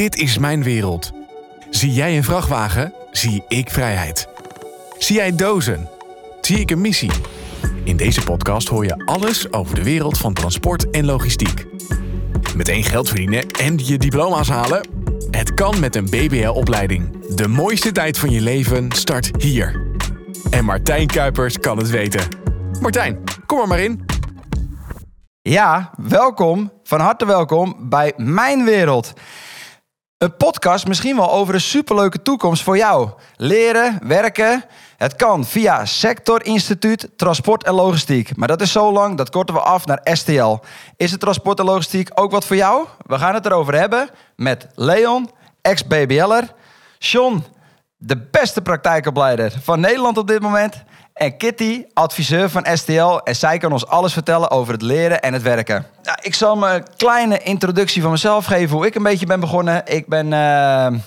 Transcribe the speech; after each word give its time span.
Dit 0.00 0.16
is 0.16 0.38
mijn 0.38 0.62
wereld. 0.62 1.12
Zie 1.70 1.92
jij 1.92 2.16
een 2.16 2.24
vrachtwagen? 2.24 2.92
Zie 3.10 3.44
ik 3.48 3.70
vrijheid. 3.70 4.28
Zie 4.98 5.16
jij 5.16 5.36
dozen? 5.36 5.88
Zie 6.40 6.60
ik 6.60 6.70
een 6.70 6.80
missie. 6.80 7.10
In 7.84 7.96
deze 7.96 8.22
podcast 8.22 8.68
hoor 8.68 8.84
je 8.84 9.04
alles 9.04 9.52
over 9.52 9.74
de 9.74 9.82
wereld 9.82 10.18
van 10.18 10.32
transport 10.32 10.90
en 10.90 11.04
logistiek. 11.04 11.66
Meteen 12.56 12.84
geld 12.84 13.08
verdienen 13.08 13.46
en 13.46 13.78
je 13.78 13.98
diploma's 13.98 14.48
halen? 14.48 14.88
Het 15.30 15.54
kan 15.54 15.80
met 15.80 15.96
een 15.96 16.10
BBL-opleiding. 16.10 17.26
De 17.34 17.48
mooiste 17.48 17.92
tijd 17.92 18.18
van 18.18 18.30
je 18.30 18.40
leven 18.40 18.92
start 18.92 19.42
hier. 19.42 19.86
En 20.50 20.64
Martijn 20.64 21.06
Kuipers 21.06 21.58
kan 21.58 21.78
het 21.78 21.90
weten. 21.90 22.28
Martijn, 22.80 23.18
kom 23.46 23.60
er 23.60 23.68
maar 23.68 23.80
in. 23.80 24.04
Ja, 25.42 25.90
welkom, 25.96 26.72
van 26.82 27.00
harte 27.00 27.26
welkom 27.26 27.88
bij 27.88 28.12
Mijn 28.16 28.64
Wereld. 28.64 29.12
Een 30.20 30.36
podcast 30.36 30.86
misschien 30.86 31.16
wel 31.16 31.32
over 31.32 31.54
een 31.54 31.60
superleuke 31.60 32.22
toekomst 32.22 32.62
voor 32.62 32.76
jou. 32.76 33.10
Leren, 33.36 33.98
werken, 34.02 34.64
het 34.96 35.16
kan 35.16 35.44
via 35.44 35.84
Sector 35.84 36.44
Instituut 36.44 37.08
Transport 37.16 37.64
en 37.64 37.74
Logistiek. 37.74 38.36
Maar 38.36 38.48
dat 38.48 38.60
is 38.60 38.72
zo 38.72 38.92
lang, 38.92 39.16
dat 39.16 39.30
korten 39.30 39.54
we 39.54 39.60
af 39.60 39.86
naar 39.86 40.00
STL. 40.02 40.58
Is 40.96 41.10
het 41.10 41.20
transport 41.20 41.58
en 41.58 41.64
logistiek 41.64 42.10
ook 42.14 42.30
wat 42.30 42.44
voor 42.44 42.56
jou? 42.56 42.86
We 43.06 43.18
gaan 43.18 43.34
het 43.34 43.46
erover 43.46 43.74
hebben 43.74 44.10
met 44.36 44.66
Leon, 44.74 45.30
ex-BBL'er, 45.60 46.54
John, 46.98 47.44
de 47.96 48.16
beste 48.30 48.62
praktijkopleider 48.62 49.52
van 49.62 49.80
Nederland 49.80 50.18
op 50.18 50.26
dit 50.26 50.40
moment... 50.40 50.82
En 51.20 51.36
Kitty, 51.36 51.84
adviseur 51.94 52.50
van 52.50 52.66
STL. 52.72 53.16
En 53.24 53.36
zij 53.36 53.58
kan 53.58 53.72
ons 53.72 53.86
alles 53.86 54.12
vertellen 54.12 54.50
over 54.50 54.72
het 54.72 54.82
leren 54.82 55.20
en 55.20 55.32
het 55.32 55.42
werken. 55.42 55.86
Ik 56.22 56.34
zal 56.34 56.56
me 56.56 56.68
een 56.68 56.84
kleine 56.96 57.38
introductie 57.38 58.02
van 58.02 58.10
mezelf 58.10 58.44
geven. 58.44 58.76
Hoe 58.76 58.86
ik 58.86 58.94
een 58.94 59.02
beetje 59.02 59.26
ben 59.26 59.40
begonnen. 59.40 59.82
Ik 59.86 60.06
ben... 60.06 60.32
eh, 60.32 60.98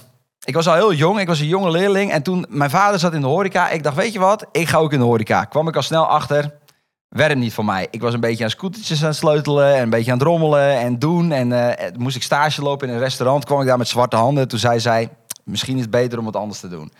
ik 0.45 0.53
was 0.53 0.67
al 0.67 0.73
heel 0.73 0.93
jong. 0.93 1.19
Ik 1.19 1.27
was 1.27 1.39
een 1.39 1.47
jonge 1.47 1.71
leerling. 1.71 2.11
En 2.11 2.23
toen 2.23 2.45
mijn 2.49 2.69
vader 2.69 2.99
zat 2.99 3.13
in 3.13 3.21
de 3.21 3.27
horeca. 3.27 3.69
Ik 3.69 3.83
dacht, 3.83 3.95
weet 3.95 4.13
je 4.13 4.19
wat? 4.19 4.45
Ik 4.51 4.67
ga 4.67 4.77
ook 4.77 4.93
in 4.93 4.99
de 4.99 5.05
horeca. 5.05 5.43
Kwam 5.43 5.67
ik 5.67 5.75
al 5.75 5.81
snel 5.81 6.07
achter. 6.07 6.53
Werd 7.09 7.37
niet 7.37 7.53
voor 7.53 7.65
mij. 7.65 7.87
Ik 7.91 8.01
was 8.01 8.13
een 8.13 8.19
beetje 8.19 8.43
aan 8.43 8.49
scootertjes 8.49 9.01
aan 9.01 9.07
het 9.07 9.17
sleutelen. 9.17 9.75
En 9.75 9.81
een 9.81 9.89
beetje 9.89 10.11
aan 10.11 10.17
het 10.17 10.27
rommelen 10.27 10.77
en 10.79 10.99
doen. 10.99 11.31
En 11.31 11.77
eh, 11.77 11.91
moest 11.97 12.15
ik 12.15 12.23
stage 12.23 12.61
lopen 12.61 12.87
in 12.87 12.93
een 12.93 12.99
restaurant. 12.99 13.45
Kwam 13.45 13.61
ik 13.61 13.67
daar 13.67 13.77
met 13.77 13.87
zwarte 13.87 14.15
handen. 14.15 14.47
Toen 14.47 14.59
zei 14.59 14.79
zij, 14.79 15.09
misschien 15.43 15.75
is 15.75 15.81
het 15.81 15.91
beter 15.91 16.19
om 16.19 16.25
wat 16.25 16.35
anders 16.35 16.59
te 16.59 16.69
doen. 16.69 16.91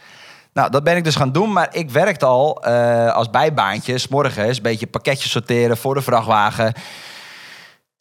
Nou, 0.53 0.69
dat 0.69 0.83
ben 0.83 0.97
ik 0.97 1.03
dus 1.03 1.15
gaan 1.15 1.31
doen, 1.31 1.53
maar 1.53 1.67
ik 1.71 1.89
werkte 1.89 2.25
al 2.25 2.63
eh, 2.63 3.13
als 3.13 3.29
bijbaantje, 3.29 3.97
's 3.97 4.07
morgens, 4.07 4.57
een 4.57 4.63
beetje 4.63 4.87
pakketjes 4.87 5.31
sorteren 5.31 5.77
voor 5.77 5.93
de 5.93 6.01
vrachtwagen. 6.01 6.73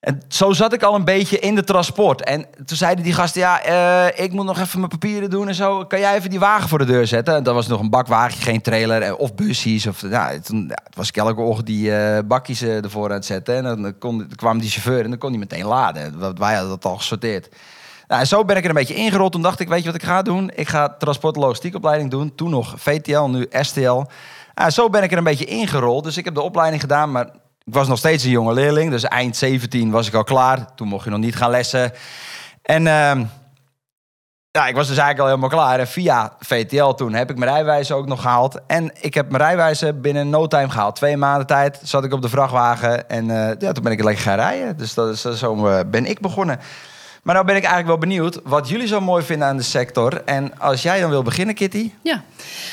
En 0.03 0.23
zo 0.29 0.53
zat 0.53 0.73
ik 0.73 0.83
al 0.83 0.95
een 0.95 1.05
beetje 1.05 1.39
in 1.39 1.55
de 1.55 1.65
transport. 1.65 2.25
En 2.25 2.47
toen 2.65 2.77
zeiden 2.77 3.05
die 3.05 3.13
gasten, 3.13 3.41
ja, 3.41 3.63
eh, 3.63 4.25
ik 4.25 4.33
moet 4.33 4.45
nog 4.45 4.59
even 4.59 4.79
mijn 4.79 4.91
papieren 4.91 5.31
doen 5.31 5.49
en 5.49 5.55
zo. 5.55 5.85
Kan 5.85 6.01
jij 6.01 6.17
even 6.17 6.31
die 6.31 6.39
wagen 6.39 6.69
voor 6.69 6.79
de 6.79 6.85
deur 6.85 7.07
zetten? 7.07 7.35
En 7.35 7.43
dat 7.43 7.55
was 7.55 7.67
nog 7.67 7.81
een 7.81 7.91
bakwagen, 7.91 8.43
geen 8.43 8.61
trailer 8.61 9.03
eh, 9.03 9.19
of 9.19 9.35
busjes. 9.35 9.87
Of, 9.87 10.03
nou, 10.03 10.41
toen 10.41 10.73
was 10.97 11.09
ik 11.09 11.17
elke 11.17 11.41
ochtend 11.41 11.67
die 11.67 11.97
eh, 11.97 12.19
bakjes 12.25 12.63
ervoor 12.63 13.09
aan 13.09 13.15
het 13.15 13.25
zetten. 13.25 13.55
En 13.55 13.83
dan, 13.83 13.99
kon, 13.99 14.19
dan 14.19 14.29
kwam 14.37 14.59
die 14.59 14.71
chauffeur 14.71 15.05
en 15.05 15.11
dan 15.11 15.19
kon 15.19 15.31
hij 15.31 15.39
meteen 15.39 15.67
laden. 15.67 16.19
Wij 16.39 16.53
hadden 16.53 16.71
dat 16.71 16.85
al 16.85 16.97
gesorteerd. 16.97 17.49
Nou, 18.13 18.25
zo 18.25 18.45
ben 18.45 18.57
ik 18.57 18.63
er 18.63 18.69
een 18.69 18.75
beetje 18.75 18.95
ingerold. 18.95 19.33
Toen 19.33 19.43
dacht 19.43 19.61
ik, 19.61 19.69
weet 19.69 19.81
je 19.81 19.87
wat 19.87 19.95
ik 19.95 20.03
ga 20.03 20.23
doen? 20.23 20.51
Ik 20.55 20.69
ga 20.69 20.89
transport- 20.89 21.37
logistiekopleiding 21.37 22.11
doen. 22.11 22.35
Toen 22.35 22.51
nog 22.51 22.75
VTL, 22.77 23.23
nu 23.23 23.47
STL. 23.51 24.03
Nou, 24.55 24.71
zo 24.71 24.89
ben 24.89 25.03
ik 25.03 25.13
er 25.13 25.19
een 25.19 25.25
beetje 25.25 25.45
ingerold. 25.45 26.05
Dus 26.05 26.17
ik 26.17 26.25
heb 26.25 26.35
de 26.35 26.41
opleiding 26.41 26.81
gedaan, 26.81 27.11
maar 27.11 27.27
ik 27.65 27.75
was 27.75 27.89
nog 27.89 27.99
steeds 27.99 28.25
een 28.25 28.31
jonge 28.31 28.53
leerling. 28.53 28.91
Dus 28.91 29.05
eind 29.05 29.37
17 29.37 29.91
was 29.91 30.07
ik 30.07 30.15
al 30.15 30.25
klaar. 30.25 30.75
Toen 30.75 30.89
mocht 30.89 31.05
je 31.05 31.11
nog 31.11 31.19
niet 31.19 31.37
gaan 31.37 31.51
lessen. 31.51 31.93
En 32.63 32.87
ehm, 32.87 33.25
ja, 34.51 34.67
ik 34.67 34.75
was 34.75 34.89
dus 34.89 34.99
eigenlijk 34.99 35.19
al 35.19 35.27
helemaal 35.27 35.49
klaar. 35.49 35.79
En 35.79 35.89
via 35.89 36.33
VTL 36.39 36.91
toen 36.91 37.13
heb 37.13 37.31
ik 37.31 37.39
mijn 37.39 37.51
rijwijze 37.51 37.95
ook 37.95 38.07
nog 38.07 38.21
gehaald. 38.21 38.61
En 38.67 38.91
ik 39.01 39.15
heb 39.15 39.31
mijn 39.31 39.43
rijwijze 39.43 39.93
binnen 39.93 40.31
no 40.31 40.47
time 40.47 40.71
gehaald. 40.71 40.97
Twee 40.97 41.17
maanden 41.17 41.47
tijd 41.47 41.81
zat 41.83 42.05
ik 42.05 42.13
op 42.13 42.23
de 42.23 42.29
vrachtwagen. 42.29 43.09
En 43.09 43.31
eh, 43.31 43.57
ja, 43.59 43.73
toen 43.73 43.83
ben 43.83 43.93
ik 43.93 44.03
lekker 44.05 44.23
gaan 44.25 44.37
rijden. 44.37 44.77
Dus 44.77 44.95
dat 44.95 45.09
is, 45.09 45.39
zo 45.39 45.67
eh, 45.67 45.81
ben 45.91 46.07
ik 46.07 46.21
begonnen. 46.21 46.59
Maar 47.23 47.35
nou 47.35 47.47
ben 47.47 47.57
ik 47.57 47.63
eigenlijk 47.63 48.01
wel 48.01 48.09
benieuwd 48.09 48.41
wat 48.45 48.69
jullie 48.69 48.87
zo 48.87 49.01
mooi 49.01 49.25
vinden 49.25 49.49
aan 49.49 49.57
de 49.57 49.63
sector. 49.63 50.25
En 50.25 50.59
als 50.59 50.83
jij 50.83 51.01
dan 51.01 51.11
wil 51.11 51.23
beginnen, 51.23 51.55
Kitty. 51.55 51.91
Ja, 52.03 52.25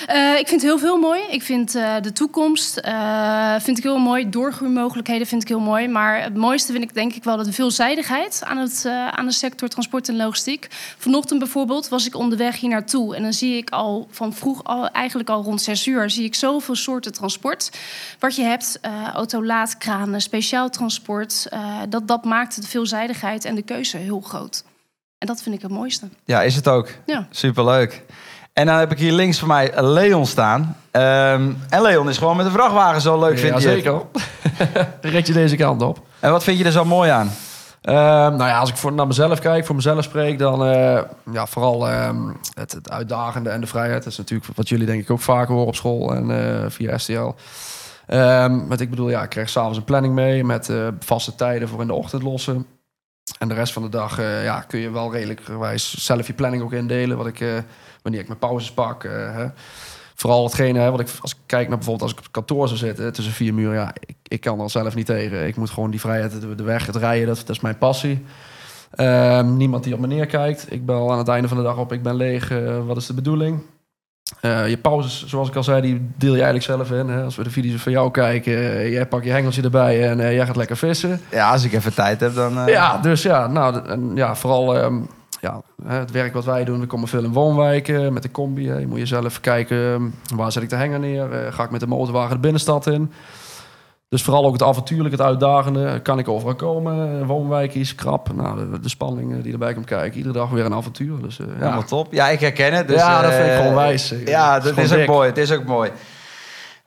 Eh, 0.08 0.38
ik 0.38 0.48
vind 0.48 0.62
heel 0.62 0.80
veel 0.80 0.98
mooi. 0.98 1.22
Ik 1.30 1.42
vind 1.44 1.76
eh, 1.76 1.96
de 2.02 2.12
toekomst 2.12 2.78
eh, 2.78 3.56
vind 3.60 3.78
ik 3.78 3.84
heel 3.84 3.98
mooi. 3.98 4.30
Doorgroeimogelijkheden 4.30 5.28
vind 5.28 5.42
ik 5.42 5.48
heel 5.48 5.60
mooi. 5.60 5.88
Maar 5.88 6.24
het 6.24 6.36
mooiste 6.36 6.72
vind 6.72 6.84
ik 6.84 6.94
denk 6.94 7.14
ik 7.14 7.24
wel 7.24 7.38
de 7.38 7.54
veelzijdigheid 7.54 8.42
aan, 8.46 8.58
het, 8.58 8.86
aan 9.12 9.26
de 9.26 9.32
sector 9.32 9.68
transport 9.68 10.10
en 10.10 10.16
logistiek. 10.16 10.68
Vanochtend 10.98 11.40
bijvoorbeeld 11.40 11.90
was 11.90 12.08
ik 12.08 12.16
onderweg 12.16 12.60
hier 12.60 12.70
naartoe. 12.70 13.16
En 13.16 13.24
dan 13.24 13.34
zie 13.34 13.58
ik 13.58 13.70
al 13.70 14.08
van 14.12 14.34
vroeg, 14.34 14.64
al, 14.64 14.90
eigenlijk 14.90 15.30
al 15.30 15.44
rond 15.44 15.62
zes 15.62 15.88
uur, 15.88 16.10
zie 16.10 16.24
ik 16.24 16.36
zoveel 16.36 16.76
soorten 16.76 17.14
transport. 17.14 17.72
Wat 18.20 18.36
je 18.36 18.44
hebt, 18.44 18.80
auto-laadkranen, 19.14 20.22
speciaal 20.22 20.70
transport. 20.70 21.48
dat, 21.90 22.08
dat 22.08 22.24
maakt 22.24 22.62
de 22.62 22.68
veelzijdigheid 22.68 23.46
en 23.46 23.56
de 23.56 23.62
keuze 23.62 23.98
heel 23.98 24.20
groot. 24.22 24.39
En 25.18 25.28
dat 25.28 25.42
vind 25.42 25.56
ik 25.56 25.62
het 25.62 25.72
mooiste. 25.72 26.10
Ja, 26.26 26.42
is 26.42 26.56
het 26.56 26.68
ook. 26.68 26.90
Ja. 27.06 27.28
Superleuk. 27.30 28.04
En 28.54 28.66
dan 28.66 28.76
heb 28.76 28.92
ik 28.92 28.98
hier 28.98 29.12
links 29.12 29.40
van 29.40 29.48
mij 29.48 29.82
Leon 29.82 30.26
staan. 30.26 30.78
Ehm, 30.92 31.52
en 31.70 31.82
Leon 31.82 32.10
is 32.10 32.18
gewoon 32.18 32.38
met 32.38 32.46
een 32.46 32.52
vrachtwagen 32.52 33.02
zo 33.02 33.20
leuk, 33.20 33.40
vind 33.40 33.62
ja, 33.62 33.70
je 33.70 33.76
het? 33.76 33.84
zeker. 33.84 34.02
Red 35.14 35.28
je 35.28 35.34
deze 35.34 35.56
kant 35.56 35.82
op. 35.82 36.02
En 36.20 36.32
wat 36.32 36.44
vind 36.44 36.58
je 36.58 36.64
er 36.64 36.72
zo 36.72 36.86
mooi 36.86 37.10
aan? 37.10 37.32
Ehm, 37.82 38.36
nou 38.36 38.44
ja, 38.44 38.60
als 38.60 38.70
ik 38.70 38.78
voor, 38.78 38.94
naar 38.94 39.08
mezelf 39.08 39.40
kijk, 39.40 39.66
voor 39.66 39.76
mezelf 39.76 40.04
spreek, 40.04 40.40
dan 40.40 40.66
eh, 40.66 41.02
ja, 41.32 41.46
vooral 41.46 41.88
ehm, 41.88 42.28
het, 42.54 42.72
het 42.72 42.90
uitdagende 42.90 43.50
en 43.50 43.62
de 43.62 43.68
vrijheid. 43.68 44.04
Dat 44.04 44.12
is 44.12 44.18
natuurlijk 44.18 44.50
wat 44.56 44.70
jullie 44.70 44.86
denk 44.86 45.02
ik 45.02 45.10
ook 45.10 45.22
vaker 45.22 45.54
horen 45.54 45.68
op 45.68 45.76
school 45.76 46.16
en 46.16 46.32
eh, 46.32 46.70
via 46.70 46.98
STL. 46.98 47.34
Ehm 48.06 48.68
wat 48.68 48.80
ik 48.80 48.90
bedoel, 48.90 49.10
ja, 49.10 49.24
ik 49.24 49.30
krijg 49.30 49.50
s'avonds 49.50 49.78
een 49.78 49.84
planning 49.84 50.14
mee 50.14 50.44
met 50.44 50.70
eh, 50.70 50.88
vaste 51.00 51.36
tijden 51.36 51.68
voor 51.68 51.82
in 51.82 51.88
de 51.88 51.94
ochtend 51.94 52.24
lossen. 52.24 52.66
En 53.40 53.48
de 53.48 53.54
rest 53.54 53.74
van 53.74 53.82
de 53.82 53.90
dag 53.90 54.20
eh, 54.20 54.44
ja, 54.44 54.60
kun 54.60 54.80
je 54.80 54.92
wel 54.92 55.12
redelijk 55.12 55.42
zelf 55.76 56.28
je 56.28 56.34
planning 56.34 56.64
ook 56.64 56.74
indelen. 56.74 57.18
Wat 57.18 57.28
ik, 57.28 57.40
eh, 57.40 57.58
wanneer 58.02 58.22
ik 58.22 58.28
mijn 58.28 58.40
pauzes 58.40 58.72
pak. 58.72 59.04
eh, 59.04 59.12
hè. 59.36 59.46
Vooral 60.16 60.44
hetgene, 60.44 60.80
hè, 60.80 60.92
wat 60.92 61.00
ik, 61.00 61.10
als 61.22 61.32
ik 61.32 61.38
kijk 61.46 61.68
naar 61.68 61.78
bijvoorbeeld 61.78 62.02
als 62.02 62.12
ik 62.12 62.18
op 62.18 62.24
het 62.24 62.34
kantoor 62.34 62.68
zou 62.68 62.80
zitten 62.80 63.14
tussen 63.14 63.34
vier 63.34 63.54
muren. 63.54 63.74
Ja, 63.74 63.94
ik, 64.06 64.16
ik 64.24 64.42
kan 64.42 64.60
er 64.60 64.70
zelf 64.70 64.96
niet 64.96 65.06
tegen. 65.06 65.48
Ik 65.48 65.56
moet 65.56 65.70
gewoon 65.70 65.92
die 65.92 66.00
vrijheid, 66.00 66.42
de, 66.42 66.56
de 66.56 66.64
weg, 66.64 66.86
het 66.86 66.96
rijden, 66.96 67.28
dat, 67.28 67.38
dat 67.38 67.50
is 67.50 67.60
mijn 67.60 67.78
passie. 67.78 68.26
Ehm, 68.92 69.58
niemand 69.58 69.84
die 69.84 69.94
op 69.94 70.00
me 70.00 70.08
neerkijkt. 70.08 70.72
Ik 70.72 70.86
bel 70.86 71.12
aan 71.12 71.18
het 71.18 71.28
einde 71.28 71.48
van 71.48 71.58
de 71.58 71.64
dag 71.64 71.78
op, 71.78 71.94
ik 71.94 72.04
ben 72.04 72.16
leeg. 72.16 72.50
wat 72.86 72.98
is 72.98 73.06
de 73.06 73.14
bedoeling? 73.14 73.62
Eh, 74.42 74.70
je 74.70 74.78
pauzes, 74.78 75.26
zoals 75.28 75.48
ik 75.50 75.56
al 75.56 75.64
zei, 75.64 75.82
die 75.82 76.12
deel 76.18 76.36
je 76.36 76.44
eigenlijk 76.44 76.66
zelf 76.66 77.00
in. 77.00 77.10
Hè? 77.10 77.24
Als 77.24 77.36
we 77.36 77.44
de 77.44 77.50
video's 77.50 77.82
van 77.82 77.92
jou 77.92 78.12
kijken, 78.12 78.54
eh, 78.54 78.92
jij 78.92 79.06
pakt 79.06 79.26
je 79.26 79.32
hengeltje 79.32 79.62
erbij 79.62 80.10
en 80.10 80.20
eh, 80.20 80.36
jij 80.36 80.46
gaat 80.46 80.56
lekker 80.56 80.78
vissen. 80.78 81.22
Ja, 81.32 81.52
als 81.52 81.64
ik 81.64 81.74
even 81.74 81.94
tijd 81.94 82.20
heb, 82.20 82.36
dan... 82.36 82.66
Ja, 82.66 82.98
dus 82.98 83.22
ja, 83.22 83.48
nou, 83.48 83.88
en 83.88 84.12
ja 84.16 84.36
vooral 84.36 84.78
ehm, 84.78 84.96
ja, 85.42 85.62
het 85.86 86.12
werk 86.12 86.34
wat 86.34 86.46
wij 86.46 86.64
doen. 86.64 86.80
We 86.80 86.86
komen 86.86 87.08
veel 87.08 87.24
in 87.24 87.34
woonwijken 87.34 88.14
met 88.14 88.24
de 88.24 88.32
combi. 88.32 88.70
Hè. 88.70 88.78
Je 88.78 88.88
moet 88.88 89.00
je 89.00 89.06
zelf 89.06 89.40
kijken, 89.40 89.94
ehm, 89.94 90.04
waar 90.36 90.52
zet 90.52 90.64
ik 90.64 90.70
de 90.70 90.76
hanger 90.76 91.00
neer? 91.00 91.28
Ga 91.50 91.64
ik 91.64 91.72
met 91.72 91.80
de 91.80 91.88
motorwagen 91.88 92.34
de 92.34 92.42
binnenstad 92.42 92.88
in? 92.88 93.12
Dus 94.10 94.22
vooral 94.24 94.46
ook 94.46 94.54
het 94.54 94.64
avontuurlijke, 94.64 95.18
het 95.18 95.26
uitdagende. 95.26 96.00
Kan 96.02 96.20
ik 96.20 96.28
overal 96.28 96.56
komen? 96.56 97.26
Woonwijkjes, 97.26 97.96
krap. 97.96 98.34
Nou, 98.36 98.72
de, 98.72 98.80
de 98.80 98.90
spanning 98.90 99.36
eh, 99.38 99.44
die 99.44 99.52
erbij 99.54 99.74
komt 99.74 99.86
kijken. 99.86 100.18
Iedere 100.18 100.34
dag 100.34 100.50
weer 100.50 100.66
een 100.66 100.74
avontuur. 100.74 101.22
Dus, 101.22 101.40
eh, 101.40 101.46
ja. 101.48 101.54
Helemaal 101.58 101.84
top. 101.84 102.14
Ja, 102.14 102.30
ik 102.30 102.40
herken 102.40 102.74
het. 102.74 102.88
Dus, 102.88 102.98
Ja, 103.00 103.22
dat 103.22 103.32
eh, 103.32 103.38
vind 103.38 103.50
ik 103.50 103.56
gewoon 103.58 103.76
wijs. 103.76 104.14
Ja, 104.26 104.58
is 104.58 104.64
dat 104.64 104.78
is, 104.78 104.94
ook 104.94 105.06
mooi. 105.08 105.28
Het 105.30 105.38
is 105.38 105.52
ook 105.52 105.66
mooi. 105.66 105.92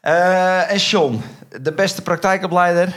Eh, 0.00 0.70
en 0.72 0.76
John, 0.76 1.20
de 1.62 1.72
beste 1.72 2.02
praktijkopleider. 2.02 2.94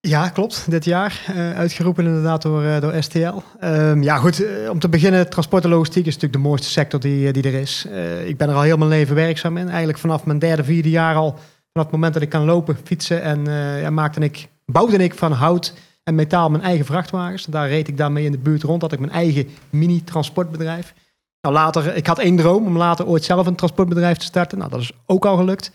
Ja, 0.00 0.28
klopt. 0.28 0.70
Dit 0.70 0.84
jaar 0.84 1.20
eh, 1.26 1.58
uitgeroepen 1.58 2.04
inderdaad 2.06 2.42
door, 2.42 2.64
eh, 2.64 2.80
door 2.80 2.94
STL. 3.02 3.34
Ehm, 3.60 4.02
ja, 4.02 4.16
goed. 4.16 4.44
eh, 4.44 4.70
om 4.70 4.78
te 4.78 4.88
beginnen, 4.88 5.30
transport 5.30 5.64
en 5.64 5.70
logistiek 5.70 6.06
is 6.06 6.14
natuurlijk 6.14 6.42
de 6.42 6.48
mooiste 6.48 6.68
sector 6.68 7.00
die, 7.00 7.26
eh, 7.26 7.32
die 7.32 7.42
er 7.42 7.54
is. 7.60 7.86
Eh, 7.92 8.26
ik 8.28 8.36
ben 8.36 8.48
er 8.48 8.54
al 8.54 8.62
heel 8.62 8.76
mijn 8.76 8.90
leven 8.90 9.14
werkzaam 9.14 9.56
in. 9.56 9.68
Eigenlijk 9.68 9.98
vanaf 9.98 10.24
mijn 10.24 10.38
derde, 10.38 10.64
vierde 10.64 10.90
jaar 10.90 11.14
al. 11.14 11.38
Vanaf 11.76 11.90
het 11.90 12.00
moment 12.00 12.14
dat 12.14 12.28
ik 12.28 12.38
kan 12.38 12.44
lopen, 12.44 12.78
fietsen. 12.84 13.22
En 13.22 13.46
eh, 13.46 13.80
ja, 13.80 13.90
maakte 13.90 14.20
ik, 14.20 14.48
bouwde 14.66 14.96
ik 14.96 15.14
van 15.14 15.32
hout 15.32 15.74
en 16.02 16.14
metaal 16.14 16.50
mijn 16.50 16.62
eigen 16.62 16.84
vrachtwagens. 16.84 17.44
Daar 17.44 17.68
reed 17.68 17.88
ik 17.88 17.96
daarmee 17.96 18.24
in 18.24 18.32
de 18.32 18.38
buurt 18.38 18.62
rond. 18.62 18.82
Had 18.82 18.92
ik 18.92 18.98
mijn 18.98 19.12
eigen 19.12 19.48
mini-transportbedrijf. 19.70 20.94
Nou, 21.40 21.54
later, 21.54 21.96
ik 21.96 22.06
had 22.06 22.18
één 22.18 22.36
droom 22.36 22.66
om 22.66 22.76
later 22.76 23.06
ooit 23.06 23.24
zelf 23.24 23.46
een 23.46 23.54
transportbedrijf 23.54 24.16
te 24.16 24.24
starten. 24.24 24.58
Nou, 24.58 24.70
dat 24.70 24.80
is 24.80 24.92
ook 25.06 25.24
al 25.24 25.36
gelukt. 25.36 25.70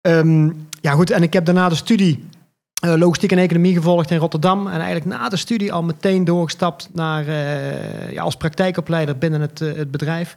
Ehm, 0.00 0.50
ja, 0.80 0.92
goed. 0.92 1.10
En 1.10 1.22
ik 1.22 1.32
heb 1.32 1.44
daarna 1.44 1.68
de 1.68 1.74
studie 1.74 2.28
eh, 2.74 2.94
logistiek 2.94 3.32
en 3.32 3.38
economie 3.38 3.74
gevolgd 3.74 4.10
in 4.10 4.18
Rotterdam. 4.18 4.66
En 4.66 4.80
eigenlijk 4.80 5.04
na 5.04 5.28
de 5.28 5.36
studie 5.36 5.72
al 5.72 5.82
meteen 5.82 6.24
doorgestapt 6.24 6.88
naar, 6.92 7.26
eh, 7.26 8.12
ja, 8.12 8.22
als 8.22 8.36
praktijkopleider 8.36 9.18
binnen 9.18 9.40
het, 9.40 9.58
het 9.58 9.90
bedrijf. 9.90 10.36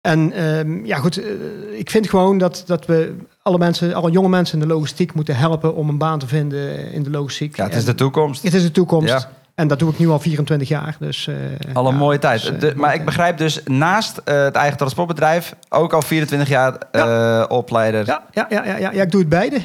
En 0.00 0.32
ehm, 0.32 0.84
ja, 0.84 0.96
goed, 0.96 1.18
eh, 1.18 1.28
ik 1.72 1.90
vind 1.90 2.08
gewoon 2.08 2.38
dat, 2.38 2.62
dat 2.66 2.86
we 2.86 3.14
alle 3.42 3.58
mensen, 3.58 3.94
alle 3.94 4.10
jonge 4.10 4.28
mensen 4.28 4.60
in 4.60 4.68
de 4.68 4.74
logistiek 4.74 5.14
moeten 5.14 5.36
helpen 5.36 5.74
om 5.74 5.88
een 5.88 5.98
baan 5.98 6.18
te 6.18 6.26
vinden 6.26 6.92
in 6.92 7.02
de 7.02 7.10
logistiek. 7.10 7.56
Ja, 7.56 7.64
het 7.64 7.74
is 7.74 7.80
En 7.80 7.86
de 7.86 7.94
toekomst. 7.94 8.42
het 8.42 8.54
is 8.54 8.62
de 8.62 8.70
toekomst. 8.70 9.08
Ja. 9.08 9.30
En 9.54 9.68
dat 9.68 9.78
doe 9.78 9.90
ik 9.90 9.98
nu 9.98 10.08
al 10.08 10.18
24 10.18 10.68
jaar. 10.68 10.96
Dus, 10.98 11.26
uh, 11.26 11.36
al 11.72 11.86
een 11.86 11.92
ja, 11.92 11.98
mooie 11.98 12.18
tijd. 12.18 12.40
dus, 12.40 12.50
uh, 12.50 12.60
de, 12.60 12.72
maar 12.76 12.94
ik 12.94 13.04
begrijp 13.04 13.38
dus 13.38 13.62
naast 13.64 14.20
uh, 14.24 14.44
het 14.44 14.54
eigen 14.54 14.76
transportbedrijf 14.76 15.54
ook 15.68 15.92
al 15.92 16.02
24 16.02 16.48
jaar 16.48 16.76
ja. 16.92 17.44
opleider. 17.44 18.06
Ja, 18.06 18.24
ja, 18.32 18.46
ja, 18.48 18.64
ja, 18.64 18.76
ja, 18.76 19.02
ik 19.02 19.10
doe 19.10 19.20
het 19.20 19.28
beide. 19.28 19.60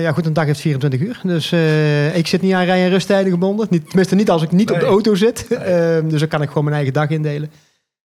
ja, 0.00 0.12
goed, 0.12 0.26
een 0.26 0.32
dag 0.32 0.44
heeft 0.44 0.60
24 0.60 1.00
uur. 1.00 1.20
Dus 1.22 1.52
ik 2.14 2.26
zit 2.26 2.42
niet 2.42 2.52
aan 2.52 2.64
rij- 2.64 2.84
en 2.84 2.90
rusttijden 2.90 3.32
gebonden. 3.32 3.66
Niet, 3.70 3.86
tenminste, 3.86 4.14
niet 4.14 4.30
als 4.30 4.42
ik 4.42 4.52
niet 4.52 4.68
nee. 4.68 4.74
op 4.74 4.80
de 4.80 4.90
auto 4.90 5.14
zit. 5.14 5.46
Nee. 5.48 6.06
dus 6.10 6.20
dan 6.20 6.28
kan 6.28 6.42
ik 6.42 6.48
gewoon 6.48 6.64
mijn 6.64 6.76
eigen 6.76 6.92
dag 6.92 7.08
indelen. 7.08 7.50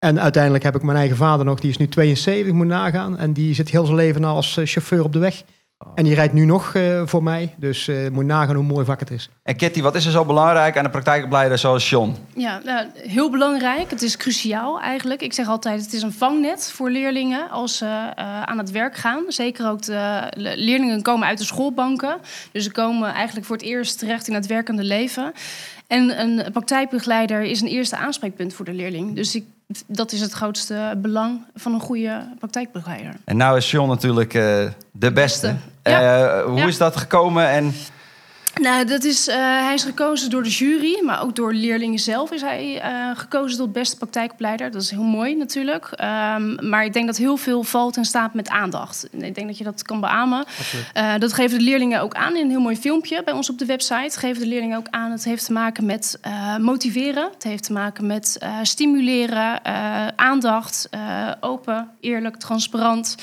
En 0.06 0.20
uiteindelijk 0.20 0.64
heb 0.64 0.74
ik 0.74 0.82
mijn 0.82 0.98
eigen 0.98 1.16
vader 1.16 1.44
nog, 1.44 1.60
die 1.60 1.70
is 1.70 1.76
nu 1.76 1.88
72, 1.88 2.52
moet 2.52 2.66
nagaan. 2.66 3.18
En 3.18 3.32
die 3.32 3.54
zit 3.54 3.70
heel 3.70 3.84
zijn 3.84 3.96
leven 3.96 4.24
al 4.24 4.36
als 4.36 4.60
chauffeur 4.64 5.04
op 5.04 5.12
de 5.12 5.18
weg. 5.18 5.42
En 5.94 6.04
die 6.04 6.14
rijdt 6.14 6.32
nu 6.32 6.44
nog 6.44 6.74
uh, 6.74 7.02
voor 7.04 7.22
mij. 7.22 7.54
Dus 7.56 7.88
uh, 7.88 8.08
moet 8.10 8.24
nagaan 8.24 8.54
hoe 8.54 8.64
mooi 8.64 8.84
vak 8.84 9.00
het 9.00 9.10
is. 9.10 9.30
En 9.42 9.56
Kitty, 9.56 9.82
wat 9.82 9.94
is 9.94 10.04
er 10.04 10.10
zo 10.10 10.24
belangrijk 10.24 10.76
aan 10.76 10.84
de 10.84 10.90
praktijkopleider 10.90 11.58
zoals 11.58 11.90
John? 11.90 12.16
Ja, 12.34 12.60
nou, 12.64 12.86
heel 12.94 13.30
belangrijk. 13.30 13.90
Het 13.90 14.02
is 14.02 14.16
cruciaal 14.16 14.80
eigenlijk. 14.80 15.22
Ik 15.22 15.32
zeg 15.32 15.48
altijd, 15.48 15.80
het 15.80 15.92
is 15.92 16.02
een 16.02 16.12
vangnet 16.12 16.70
voor 16.72 16.90
leerlingen 16.90 17.50
als 17.50 17.76
ze 17.76 17.84
uh, 17.84 18.42
aan 18.42 18.58
het 18.58 18.70
werk 18.70 18.96
gaan. 18.96 19.24
Zeker 19.28 19.68
ook 19.68 19.82
de 19.82 20.32
leerlingen 20.36 21.02
komen 21.02 21.26
uit 21.26 21.38
de 21.38 21.44
schoolbanken. 21.44 22.16
Dus 22.52 22.64
ze 22.64 22.72
komen 22.72 23.12
eigenlijk 23.12 23.46
voor 23.46 23.56
het 23.56 23.64
eerst 23.64 23.98
terecht 23.98 24.28
in 24.28 24.34
het 24.34 24.46
werkende 24.46 24.84
leven. 24.84 25.32
En 25.86 26.20
een 26.20 26.52
praktijkbegeleider 26.52 27.42
is 27.42 27.60
een 27.60 27.68
eerste 27.68 27.96
aanspreekpunt 27.96 28.54
voor 28.54 28.64
de 28.64 28.74
leerling. 28.74 29.14
Dus 29.14 29.34
ik, 29.34 29.44
dat 29.86 30.12
is 30.12 30.20
het 30.20 30.32
grootste 30.32 30.94
belang 30.96 31.44
van 31.54 31.74
een 31.74 31.80
goede 31.80 32.28
praktijkbegeleider. 32.38 33.14
En 33.24 33.36
nou 33.36 33.56
is 33.56 33.70
John 33.70 33.88
natuurlijk 33.88 34.34
uh, 34.34 34.42
de 34.42 34.72
beste. 34.90 35.12
beste. 35.12 35.56
Ja. 35.82 36.36
Uh, 36.38 36.44
hoe 36.44 36.58
ja. 36.58 36.66
is 36.66 36.78
dat 36.78 36.96
gekomen? 36.96 37.48
En... 37.48 37.74
Nou, 38.60 38.84
dat 38.84 39.04
is, 39.04 39.28
uh, 39.28 39.34
hij 39.36 39.74
is 39.74 39.84
gekozen 39.84 40.30
door 40.30 40.42
de 40.42 40.48
jury, 40.48 41.04
maar 41.04 41.22
ook 41.22 41.36
door 41.36 41.52
leerlingen 41.52 41.98
zelf 41.98 42.30
is 42.30 42.40
hij 42.40 42.82
gekozen 43.14 43.58
tot 43.58 43.72
beste 43.72 43.96
praktijkopleider. 43.96 44.70
Dat 44.70 44.82
is 44.82 44.90
heel 44.90 45.02
mooi 45.02 45.36
natuurlijk. 45.36 45.90
Um, 45.90 46.68
maar 46.68 46.84
ik 46.84 46.92
denk 46.92 47.06
dat 47.06 47.16
heel 47.16 47.36
veel 47.36 47.62
valt 47.62 47.96
en 47.96 48.04
staat 48.04 48.34
met 48.34 48.48
aandacht. 48.48 49.08
Ik 49.10 49.34
denk 49.34 49.46
dat 49.46 49.58
je 49.58 49.64
dat 49.64 49.82
kan 49.82 50.00
beamen. 50.00 50.44
dat 51.18 51.32
geven 51.32 51.58
de 51.58 51.64
leerlingen 51.64 52.00
ook 52.00 52.14
aan 52.14 52.36
in 52.36 52.44
een 52.44 52.50
heel 52.50 52.60
mooi 52.60 52.76
filmpje 52.76 53.22
bij 53.24 53.34
ons 53.34 53.50
op 53.50 53.58
de 53.58 53.66
website. 53.66 54.18
Geven 54.18 54.42
de 54.42 54.48
leerlingen 54.48 54.78
ook 54.78 54.88
aan. 54.90 55.10
Het 55.10 55.24
heeft 55.24 55.44
te 55.44 55.52
maken 55.52 55.86
met 55.86 56.20
motiveren. 56.60 57.28
Het 57.32 57.42
heeft 57.42 57.62
te 57.62 57.72
maken 57.72 58.06
met 58.06 58.38
stimuleren, 58.62 59.64
aandacht, 60.16 60.88
open, 61.40 61.90
eerlijk, 62.00 62.36
transparant. 62.36 63.14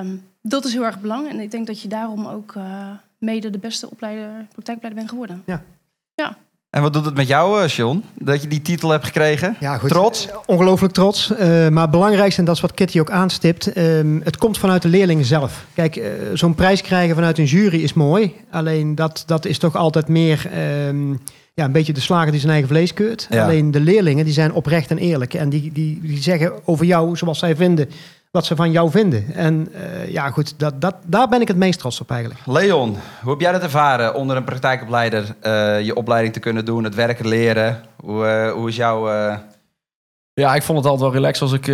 Um, 0.00 0.32
dat 0.42 0.64
is 0.64 0.72
heel 0.72 0.84
erg 0.84 1.00
belangrijk. 1.00 1.34
En 1.34 1.40
ik 1.40 1.50
denk 1.50 1.66
dat 1.66 1.82
je 1.82 1.88
daarom 1.88 2.26
ook 2.26 2.54
uh, 2.54 2.90
mede 3.24 3.50
de 3.50 3.58
beste 3.58 3.90
opleider, 3.90 4.46
praktijkopleider 4.52 4.94
bent 4.94 5.10
geworden. 5.10 5.42
Ja. 5.46 5.62
ja. 6.14 6.36
En 6.70 6.82
wat 6.82 6.92
doet 6.92 7.04
het 7.04 7.14
met 7.14 7.28
jou, 7.28 7.66
John, 7.66 8.04
dat 8.14 8.42
je 8.42 8.48
die 8.48 8.62
titel 8.62 8.90
hebt 8.90 9.04
gekregen? 9.04 9.56
Ja, 9.60 9.78
goed. 9.78 9.88
Trots? 9.88 10.28
Ongelooflijk 10.46 10.92
trots. 10.92 11.30
Uh, 11.30 11.38
maar 11.68 11.82
het 11.82 11.90
belangrijkste, 11.90 12.40
en 12.40 12.46
dat 12.46 12.54
is 12.54 12.60
wat 12.60 12.74
Kitty 12.74 13.00
ook 13.00 13.10
aanstipt, 13.10 13.76
uh, 13.76 14.20
het 14.22 14.36
komt 14.36 14.58
vanuit 14.58 14.82
de 14.82 14.88
leerlingen 14.88 15.24
zelf. 15.24 15.66
Kijk, 15.74 15.96
uh, 15.96 16.04
zo'n 16.34 16.54
prijs 16.54 16.80
krijgen 16.80 17.14
vanuit 17.14 17.38
een 17.38 17.44
jury 17.44 17.82
is 17.82 17.92
mooi. 17.92 18.34
Alleen 18.50 18.94
dat, 18.94 19.22
dat 19.26 19.44
is 19.44 19.58
toch 19.58 19.76
altijd 19.76 20.08
meer 20.08 20.50
um, 20.86 21.20
ja, 21.54 21.64
een 21.64 21.72
beetje 21.72 21.92
de 21.92 22.00
slager 22.00 22.30
die 22.30 22.40
zijn 22.40 22.52
eigen 22.52 22.70
vlees 22.70 22.94
keurt. 22.94 23.26
Ja. 23.30 23.44
Alleen 23.44 23.70
de 23.70 23.80
leerlingen, 23.80 24.24
die 24.24 24.34
zijn 24.34 24.52
oprecht 24.52 24.90
en 24.90 24.98
eerlijk. 24.98 25.34
En 25.34 25.48
die, 25.48 25.72
die, 25.72 26.00
die 26.02 26.22
zeggen 26.22 26.52
over 26.64 26.84
jou 26.84 27.16
zoals 27.16 27.38
zij 27.38 27.56
vinden 27.56 27.88
wat 28.34 28.46
ze 28.46 28.56
van 28.56 28.70
jou 28.70 28.90
vinden. 28.90 29.34
En 29.34 29.68
uh, 29.72 30.08
ja, 30.08 30.30
goed, 30.30 30.58
dat, 30.58 30.80
dat, 30.80 30.94
daar 31.06 31.28
ben 31.28 31.40
ik 31.40 31.48
het 31.48 31.56
meest 31.56 31.78
trots 31.78 32.00
op 32.00 32.10
eigenlijk. 32.10 32.40
Leon, 32.46 32.96
hoe 33.22 33.30
heb 33.30 33.40
jij 33.40 33.52
dat 33.52 33.62
ervaren 33.62 34.14
onder 34.14 34.36
een 34.36 34.44
praktijkopleider 34.44 35.36
uh, 35.42 35.80
je 35.80 35.96
opleiding 35.96 36.32
te 36.32 36.40
kunnen 36.40 36.64
doen, 36.64 36.84
het 36.84 36.94
werken 36.94 37.28
leren? 37.28 37.82
Hoe, 37.96 38.24
uh, 38.24 38.52
hoe 38.52 38.68
is 38.68 38.76
jouw... 38.76 39.08
Ja, 40.32 40.54
ik 40.54 40.62
vond 40.62 40.78
het 40.78 40.86
altijd 40.86 41.10
wel 41.10 41.20
relaxed 41.20 41.42
als 41.42 41.52
ik 41.52 41.64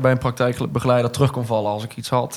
bij 0.00 0.10
een 0.10 0.18
praktijkbegeleider 0.18 1.10
terug 1.10 1.30
kon 1.30 1.46
vallen. 1.46 1.70
Als 1.70 1.84
ik 1.84 1.96
iets 1.96 2.08
had 2.08 2.34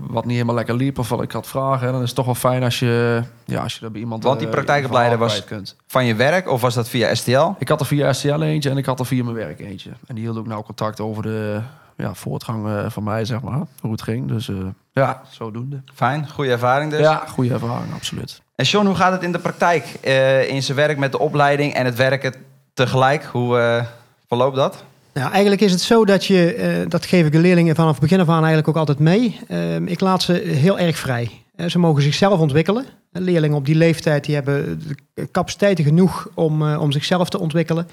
wat 0.00 0.24
niet 0.24 0.32
helemaal 0.32 0.54
lekker 0.54 0.74
liep 0.74 0.98
of 0.98 1.08
wat 1.08 1.22
ik 1.22 1.32
had 1.32 1.46
vragen, 1.46 1.92
dan 1.92 2.00
is 2.00 2.06
het 2.06 2.16
toch 2.16 2.24
wel 2.24 2.34
fijn 2.34 2.62
als 2.62 2.78
je, 2.78 3.22
ja, 3.44 3.62
als 3.62 3.74
je 3.74 3.84
er 3.84 3.90
bij 3.90 4.00
iemand... 4.00 4.24
Want 4.24 4.38
die 4.38 4.48
praktijkopleider 4.48 5.18
was 5.18 5.44
kunt. 5.44 5.76
van 5.86 6.04
je 6.04 6.14
werk 6.14 6.48
of 6.48 6.60
was 6.60 6.74
dat 6.74 6.88
via 6.88 7.14
STL? 7.14 7.48
Ik 7.58 7.68
had 7.68 7.80
er 7.80 7.86
via 7.86 8.12
STL 8.12 8.42
eentje 8.42 8.70
en 8.70 8.76
ik 8.76 8.86
had 8.86 9.00
er 9.00 9.06
via 9.06 9.24
mijn 9.24 9.36
werk 9.36 9.60
eentje. 9.60 9.90
En 10.06 10.14
die 10.14 10.24
hield 10.24 10.38
ook 10.38 10.46
nou 10.46 10.64
contact 10.64 11.00
over 11.00 11.22
de 11.22 11.60
ja, 12.00 12.14
voortgang 12.14 12.66
uh, 12.66 12.90
van 12.90 13.02
mij, 13.02 13.24
zeg 13.24 13.40
maar. 13.40 13.60
Hoe 13.80 13.90
het 13.90 14.02
ging. 14.02 14.28
Dus 14.28 14.48
uh, 14.48 14.58
ja, 14.92 15.22
zodoende. 15.30 15.82
Fijn, 15.94 16.28
goede 16.28 16.50
ervaring 16.50 16.90
dus. 16.90 17.00
Ja, 17.00 17.24
goede 17.28 17.52
ervaring, 17.52 17.92
absoluut. 17.94 18.42
En 18.54 18.64
John, 18.64 18.86
hoe 18.86 18.94
gaat 18.94 19.12
het 19.12 19.22
in 19.22 19.32
de 19.32 19.38
praktijk? 19.38 19.98
Uh, 20.04 20.48
in 20.50 20.62
zijn 20.62 20.76
werk 20.76 20.98
met 20.98 21.12
de 21.12 21.18
opleiding 21.18 21.74
en 21.74 21.84
het 21.84 21.96
werken 21.96 22.34
tegelijk? 22.74 23.24
Hoe 23.24 23.84
verloopt 24.28 24.56
dat? 24.56 24.84
Nou, 25.14 25.30
eigenlijk 25.30 25.60
is 25.60 25.72
het 25.72 25.80
zo 25.80 26.04
dat 26.04 26.24
je, 26.24 26.84
dat 26.88 27.06
geef 27.06 27.26
ik 27.26 27.32
de 27.32 27.38
leerlingen 27.38 27.74
vanaf 27.74 27.90
het 27.90 28.00
begin 28.00 28.20
af 28.20 28.28
aan 28.28 28.38
eigenlijk 28.38 28.68
ook 28.68 28.76
altijd 28.76 28.98
mee. 28.98 29.40
Ehm, 29.48 29.86
ik 29.86 30.00
laat 30.00 30.22
ze 30.22 30.32
heel 30.32 30.78
erg 30.78 30.98
vrij. 30.98 31.30
Ze 31.66 31.78
mogen 31.78 32.02
zichzelf 32.02 32.40
ontwikkelen. 32.40 32.86
Leerlingen 33.12 33.56
op 33.56 33.66
die 33.66 33.74
leeftijd 33.74 34.24
die 34.24 34.34
hebben 34.34 34.82
de 35.14 35.30
capaciteiten 35.30 35.84
genoeg 35.84 36.28
om, 36.34 36.74
om 36.74 36.92
zichzelf 36.92 37.28
te 37.28 37.38
ontwikkelen. 37.38 37.86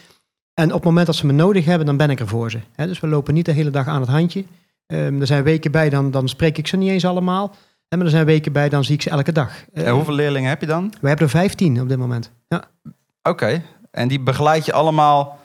En 0.60 0.68
op 0.68 0.74
het 0.74 0.84
moment 0.84 1.06
dat 1.06 1.16
ze 1.16 1.26
me 1.26 1.34
nodig 1.34 1.66
hebben, 1.66 1.86
dan 1.86 1.98
ben 1.98 2.10
ik 2.10 2.20
er 2.20 2.28
voor 2.28 2.52
ze. 2.52 2.60
He, 2.76 2.88
dus 2.88 3.00
we 3.00 3.08
lopen 3.08 3.34
niet 3.34 3.46
de 3.46 3.52
hele 3.52 3.70
dag 3.70 3.88
aan 3.88 4.02
het 4.02 4.10
handje. 4.10 4.44
Um, 4.88 5.22
er 5.22 5.28
zijn 5.28 5.44
weken 5.44 5.72
bij, 5.72 5.90
dan, 5.90 6.12
dan 6.12 6.30
spreek 6.30 6.58
ik 6.58 6.68
ze 6.68 6.78
niet 6.78 6.90
eens 6.90 7.06
allemaal. 7.06 7.56
En 7.88 7.98
maar 7.98 8.08
er 8.08 8.14
zijn 8.14 8.26
weken 8.26 8.52
bij, 8.52 8.70
dan 8.70 8.84
zie 8.84 8.96
ik 8.96 9.02
ze 9.02 9.10
elke 9.10 9.32
dag. 9.32 9.52
En 9.74 9.86
uh, 9.86 9.92
hoeveel 9.92 10.14
leerlingen 10.14 10.50
heb 10.50 10.62
je 10.62 10.68
dan? 10.68 10.94
We 11.02 11.08
hebben 11.08 11.26
er 11.26 11.32
15 11.32 11.82
op 11.82 11.90
dit 11.90 11.98
moment. 11.98 12.32
Ja. 12.48 12.64
Oké, 12.84 13.30
okay. 13.30 13.64
en 13.92 14.08
die 14.08 14.20
begeleid 14.20 14.66
je 14.66 14.74
allemaal 14.74 15.40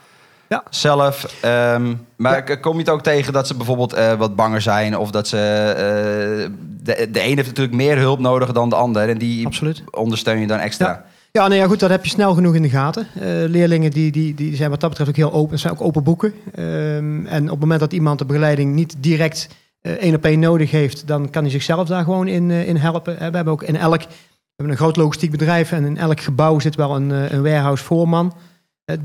ja. 0.49 0.63
zelf. 0.71 1.43
Um, 1.45 2.07
maar 2.17 2.49
ja. 2.49 2.57
kom 2.57 2.73
je 2.73 2.79
het 2.79 2.91
ook 2.91 3.03
tegen 3.03 3.33
dat 3.33 3.47
ze 3.47 3.55
bijvoorbeeld 3.55 3.95
uh, 3.95 4.13
wat 4.13 4.37
banger 4.37 4.61
zijn? 4.61 4.99
Of 4.99 5.11
dat 5.11 5.29
ze... 5.29 5.37
Uh, 5.37 6.55
de, 6.83 7.11
de 7.11 7.23
een 7.23 7.37
heeft 7.37 7.49
natuurlijk 7.49 7.77
meer 7.77 7.99
hulp 7.99 8.19
nodig 8.19 8.53
dan 8.53 8.69
de 8.69 8.77
ander. 8.77 9.09
En 9.09 9.19
die 9.19 9.47
Absoluut. 9.47 9.85
ondersteun 9.91 10.41
je 10.41 10.47
dan 10.47 10.59
extra. 10.59 10.89
Ja. 10.89 11.05
Ja, 11.39 11.49
nee, 11.49 11.59
ja, 11.59 11.67
goed, 11.67 11.81
dat 11.81 11.91
heb 11.91 12.05
je 12.05 12.11
snel 12.11 12.35
genoeg 12.35 12.55
in 12.55 12.63
de 12.63 12.69
gaten. 12.69 13.07
Uh, 13.17 13.23
leerlingen 13.25 13.91
die, 13.91 14.13
die, 14.13 14.35
die 14.35 14.57
zijn 14.57 14.71
wat 14.71 14.81
dat 14.81 14.89
betreft 14.89 15.11
ook 15.11 15.17
heel 15.17 15.33
open, 15.33 15.59
zijn 15.59 15.73
ook 15.73 15.81
open 15.81 16.03
boeken. 16.03 16.35
Um, 16.59 17.27
en 17.27 17.43
op 17.43 17.51
het 17.51 17.61
moment 17.61 17.81
dat 17.81 17.93
iemand 17.93 18.19
de 18.19 18.25
begeleiding 18.25 18.75
niet 18.75 18.95
direct 18.99 19.49
één 19.81 20.09
uh, 20.09 20.15
op 20.15 20.25
één 20.25 20.41
nodig 20.41 20.71
heeft, 20.71 21.07
dan 21.07 21.31
kan 21.31 21.43
hij 21.43 21.51
zichzelf 21.51 21.89
daar 21.89 22.05
gewoon 22.05 22.29
in, 22.29 22.51
uh, 22.51 22.69
in 22.69 22.77
helpen. 22.77 23.17
We 23.17 23.23
hebben 23.23 23.53
ook 23.53 23.63
in 23.63 23.77
elk, 23.77 24.01
we 24.01 24.09
hebben 24.57 24.75
een 24.75 24.81
groot 24.81 24.97
logistiek 24.97 25.31
bedrijf 25.31 25.73
en 25.73 25.85
in 25.85 25.97
elk 25.97 26.21
gebouw 26.21 26.59
zit 26.59 26.75
wel 26.75 26.97
een, 26.97 27.11
een 27.11 27.43
warehouse 27.43 27.85
voorman. 27.85 28.35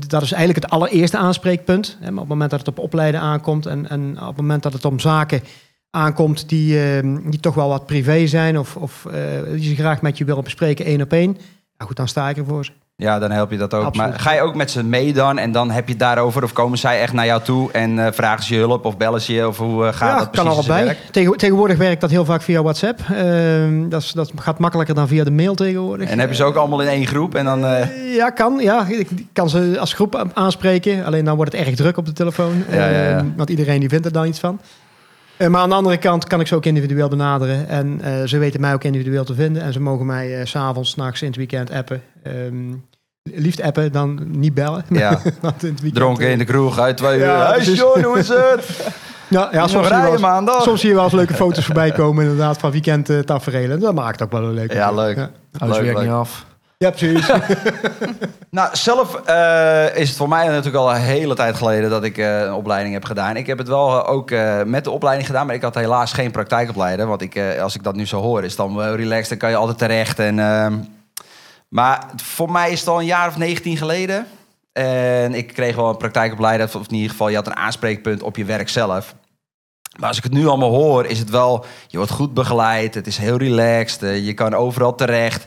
dat 0.08 0.22
is 0.22 0.32
eigenlijk 0.32 0.64
het 0.64 0.72
allereerste 0.72 1.16
aanspreekpunt. 1.16 1.96
Maar 2.00 2.10
op 2.10 2.18
het 2.18 2.28
moment 2.28 2.50
dat 2.50 2.58
het 2.58 2.68
op 2.68 2.78
opleiden 2.78 3.20
aankomt 3.20 3.66
en, 3.66 3.88
en 3.88 4.20
op 4.20 4.26
het 4.26 4.36
moment 4.36 4.62
dat 4.62 4.72
het 4.72 4.84
om 4.84 5.00
zaken 5.00 5.42
aankomt 5.90 6.48
die, 6.48 7.00
die 7.30 7.40
toch 7.40 7.54
wel 7.54 7.68
wat 7.68 7.86
privé 7.86 8.26
zijn 8.26 8.58
of, 8.58 8.76
of 8.76 9.06
die 9.52 9.68
ze 9.68 9.74
graag 9.74 10.02
met 10.02 10.18
je 10.18 10.24
willen 10.24 10.44
bespreken 10.44 10.84
één 10.84 11.02
op 11.02 11.12
één. 11.12 11.36
Nou 11.78 11.90
goed, 11.90 11.96
dan 11.96 12.08
sta 12.08 12.28
ik 12.28 12.36
er 12.36 12.44
voor 12.44 12.64
ze. 12.64 12.72
Ja, 12.96 13.18
dan 13.18 13.30
help 13.30 13.50
je 13.50 13.56
dat 13.56 13.74
ook. 13.74 13.84
Absoluut. 13.84 14.10
Maar 14.10 14.20
ga 14.20 14.32
je 14.32 14.40
ook 14.40 14.54
met 14.54 14.70
ze 14.70 14.84
mee 14.84 15.12
dan 15.12 15.38
en 15.38 15.52
dan 15.52 15.70
heb 15.70 15.84
je 15.84 15.90
het 15.90 16.00
daarover? 16.00 16.42
Of 16.42 16.52
komen 16.52 16.78
zij 16.78 17.00
echt 17.00 17.12
naar 17.12 17.26
jou 17.26 17.42
toe 17.42 17.72
en 17.72 17.96
uh, 17.96 18.06
vragen 18.12 18.44
ze 18.44 18.54
je 18.54 18.60
hulp 18.60 18.84
of 18.84 18.96
bellen 18.96 19.20
ze 19.20 19.32
je? 19.32 19.48
Of 19.48 19.58
hoe 19.58 19.84
uh, 19.84 19.92
gaat 19.92 20.10
ja, 20.10 20.18
dat 20.18 20.30
precies 20.30 20.48
kan 20.48 20.56
allebei. 20.56 20.96
Tegen, 21.10 21.36
tegenwoordig 21.36 21.76
werkt 21.76 22.00
dat 22.00 22.10
heel 22.10 22.24
vaak 22.24 22.42
via 22.42 22.62
WhatsApp. 22.62 23.00
Uh, 23.12 23.90
dat, 23.90 24.02
is, 24.02 24.12
dat 24.12 24.32
gaat 24.36 24.58
makkelijker 24.58 24.94
dan 24.94 25.08
via 25.08 25.24
de 25.24 25.30
mail 25.30 25.54
tegenwoordig. 25.54 26.08
En 26.08 26.18
heb 26.18 26.28
je 26.28 26.34
ze 26.34 26.44
ook 26.44 26.56
allemaal 26.56 26.80
in 26.80 26.88
één 26.88 27.06
groep? 27.06 27.34
En 27.34 27.44
dan, 27.44 27.64
uh... 27.64 28.14
Ja, 28.14 28.30
kan. 28.30 28.58
Ja. 28.60 28.86
Ik 28.86 29.08
kan 29.32 29.48
ze 29.48 29.76
als 29.80 29.92
groep 29.92 30.26
aanspreken. 30.34 31.04
Alleen 31.04 31.24
dan 31.24 31.36
wordt 31.36 31.52
het 31.52 31.66
erg 31.66 31.76
druk 31.76 31.96
op 31.96 32.06
de 32.06 32.12
telefoon. 32.12 32.64
Ja, 32.70 32.88
ja. 32.88 33.24
Want 33.36 33.50
iedereen 33.50 33.80
die 33.80 33.88
vindt 33.88 34.06
er 34.06 34.12
dan 34.12 34.26
iets 34.26 34.40
van. 34.40 34.60
Uh, 35.38 35.48
maar 35.48 35.60
aan 35.60 35.68
de 35.68 35.74
andere 35.74 35.96
kant 35.96 36.26
kan 36.26 36.40
ik 36.40 36.46
ze 36.46 36.54
ook 36.54 36.64
individueel 36.64 37.08
benaderen. 37.08 37.68
En 37.68 38.00
uh, 38.04 38.24
ze 38.24 38.38
weten 38.38 38.60
mij 38.60 38.74
ook 38.74 38.84
individueel 38.84 39.24
te 39.24 39.34
vinden. 39.34 39.62
En 39.62 39.72
ze 39.72 39.80
mogen 39.80 40.06
mij 40.06 40.38
uh, 40.38 40.44
s'avonds, 40.44 40.94
nachts, 40.94 41.20
in 41.20 41.26
het 41.26 41.36
weekend 41.36 41.70
appen. 41.70 42.02
Um, 42.26 42.84
liefst 43.22 43.62
appen, 43.62 43.92
dan 43.92 44.20
niet 44.30 44.54
bellen. 44.54 44.84
Ja. 44.88 45.10
Want 45.40 45.62
in 45.62 45.70
het 45.70 45.80
weekend, 45.80 45.94
Dronken 45.94 46.30
in 46.30 46.38
de 46.38 46.44
kroeg, 46.44 46.78
uit 46.78 46.96
twee 46.96 47.18
uur. 47.18 47.24
Ja, 47.24 47.52
hey 47.52 47.64
John, 47.64 48.02
hoe 48.02 48.18
is 48.18 48.28
het? 48.28 48.66
Ja, 49.30 49.48
ja 49.52 49.66
soms, 49.66 49.86
zie 49.86 49.96
wel 49.96 50.12
eens, 50.12 50.62
soms 50.62 50.80
zie 50.80 50.88
je 50.88 50.94
wel 50.94 51.04
eens 51.04 51.12
leuke 51.12 51.34
foto's 51.44 51.64
voorbij 51.64 51.90
komen 51.90 52.22
inderdaad 52.24 52.58
van 52.58 52.70
weekend 52.70 53.10
uh, 53.10 53.18
tafereelen. 53.18 53.80
Dat 53.80 53.94
maakt 53.94 54.22
ook 54.22 54.30
wel 54.32 54.42
een 54.42 54.54
leuke. 54.54 54.74
Ja, 54.74 54.92
leuk. 54.92 55.16
Ja, 55.16 55.30
Alles 55.58 55.76
Leuk, 55.76 55.84
werkt 55.84 55.98
leuk. 55.98 56.08
niet 56.08 56.16
af. 56.16 56.46
Ja 56.78 56.90
precies. 56.90 57.30
Nou, 58.50 58.76
zelf 58.76 59.20
uh, 59.28 59.96
is 59.96 60.08
het 60.08 60.16
voor 60.16 60.28
mij 60.28 60.46
natuurlijk 60.46 60.76
al 60.76 60.94
een 60.94 61.00
hele 61.00 61.34
tijd 61.34 61.56
geleden 61.56 61.90
dat 61.90 62.04
ik 62.04 62.18
uh, 62.18 62.40
een 62.40 62.52
opleiding 62.52 62.94
heb 62.94 63.04
gedaan. 63.04 63.36
Ik 63.36 63.46
heb 63.46 63.58
het 63.58 63.68
wel 63.68 64.06
ook 64.06 64.30
uh, 64.30 64.62
met 64.62 64.84
de 64.84 64.90
opleiding 64.90 65.26
gedaan, 65.26 65.46
maar 65.46 65.54
ik 65.54 65.62
had 65.62 65.74
helaas 65.74 66.12
geen 66.12 66.30
praktijkopleider. 66.30 67.06
Want 67.06 67.22
ik, 67.22 67.38
als 67.60 67.74
ik 67.74 67.82
dat 67.82 67.96
nu 67.96 68.06
zo 68.06 68.20
hoor, 68.20 68.44
is 68.44 68.48
het 68.48 68.56
dan 68.56 68.80
relaxed, 68.80 69.28
dan 69.28 69.38
kan 69.38 69.50
je 69.50 69.56
altijd 69.56 69.78
terecht. 69.78 70.18
En, 70.18 70.38
ehm, 70.38 70.78
maar 71.68 72.06
voor 72.16 72.50
mij 72.50 72.70
is 72.70 72.80
het 72.80 72.88
al 72.88 72.98
een 72.98 73.06
jaar 73.06 73.28
of 73.28 73.36
19 73.36 73.76
geleden. 73.76 74.26
En 74.72 75.34
ik 75.34 75.46
kreeg 75.46 75.76
wel 75.76 75.88
een 75.88 75.96
praktijkopleider, 75.96 76.66
of 76.66 76.88
in 76.88 76.94
ieder 76.94 77.10
geval, 77.10 77.28
je 77.28 77.36
had 77.36 77.46
een 77.46 77.56
aanspreekpunt 77.56 78.22
op 78.22 78.36
je 78.36 78.44
werk 78.44 78.68
zelf. 78.68 79.14
Maar 79.98 80.08
als 80.08 80.18
ik 80.18 80.24
het 80.24 80.32
nu 80.32 80.46
allemaal 80.46 80.74
hoor, 80.74 81.06
is 81.06 81.18
het 81.18 81.30
wel, 81.30 81.64
je 81.86 81.96
wordt 81.96 82.12
goed 82.12 82.34
begeleid, 82.34 82.94
het 82.94 83.06
is 83.06 83.18
heel 83.18 83.36
relaxed, 83.36 84.24
je 84.24 84.34
kan 84.34 84.54
overal 84.54 84.94
terecht. 84.94 85.46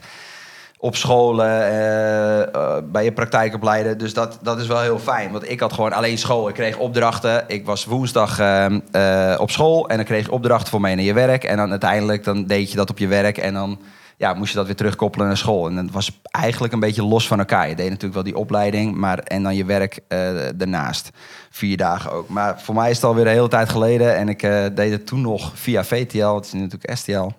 Op 0.81 0.95
scholen, 0.95 1.61
eh, 1.61 2.41
eh, 2.41 2.83
bij 2.91 3.03
je 3.03 3.11
praktijkopleiden. 3.11 3.97
Dus 3.97 4.13
dat, 4.13 4.39
dat 4.41 4.59
is 4.59 4.67
wel 4.67 4.81
heel 4.81 4.99
fijn. 4.99 5.31
Want 5.31 5.49
ik 5.49 5.59
had 5.59 5.73
gewoon 5.73 5.93
alleen 5.93 6.17
school. 6.17 6.47
Ik 6.47 6.53
kreeg 6.53 6.77
opdrachten. 6.77 7.43
Ik 7.47 7.65
was 7.65 7.85
woensdag 7.85 8.39
ehm, 8.39 8.79
eh, 8.91 9.35
op 9.37 9.51
school 9.51 9.89
en 9.89 9.95
dan 9.95 10.05
kreeg 10.05 10.25
je 10.25 10.31
opdrachten 10.31 10.69
voor 10.69 10.81
mee 10.81 10.95
naar 10.95 11.03
je 11.03 11.13
werk. 11.13 11.43
En 11.43 11.57
dan 11.57 11.69
uiteindelijk 11.69 12.23
dan 12.23 12.45
deed 12.45 12.71
je 12.71 12.77
dat 12.77 12.89
op 12.89 12.97
je 12.97 13.07
werk 13.07 13.37
en 13.37 13.53
dan 13.53 13.81
ja, 14.17 14.33
moest 14.33 14.51
je 14.51 14.57
dat 14.57 14.65
weer 14.65 14.75
terugkoppelen 14.75 15.27
naar 15.27 15.37
school. 15.37 15.67
En 15.67 15.75
dat 15.75 15.91
was 15.91 16.19
eigenlijk 16.23 16.73
een 16.73 16.79
beetje 16.79 17.05
los 17.05 17.27
van 17.27 17.39
elkaar. 17.39 17.69
Je 17.69 17.75
deed 17.75 17.89
natuurlijk 17.89 18.13
wel 18.13 18.23
die 18.23 18.37
opleiding, 18.37 18.95
maar 18.95 19.19
en 19.19 19.43
dan 19.43 19.55
je 19.55 19.65
werk 19.65 19.99
eh 20.07 20.29
daarnaast. 20.55 21.09
Vier 21.49 21.77
dagen 21.77 22.11
ook. 22.11 22.29
Maar 22.29 22.61
voor 22.61 22.75
mij 22.75 22.89
is 22.89 22.95
het 22.95 23.05
alweer 23.05 23.25
een 23.25 23.31
hele 23.31 23.47
tijd 23.47 23.69
geleden. 23.69 24.15
En 24.15 24.29
ik 24.29 24.39
deed 24.75 24.91
het 24.91 25.05
toen 25.07 25.21
nog 25.21 25.51
via 25.55 25.83
VTL. 25.83 26.35
Het 26.35 26.45
is 26.45 26.51
nu 26.51 26.59
natuurlijk 26.59 26.97
STL. 26.97 27.29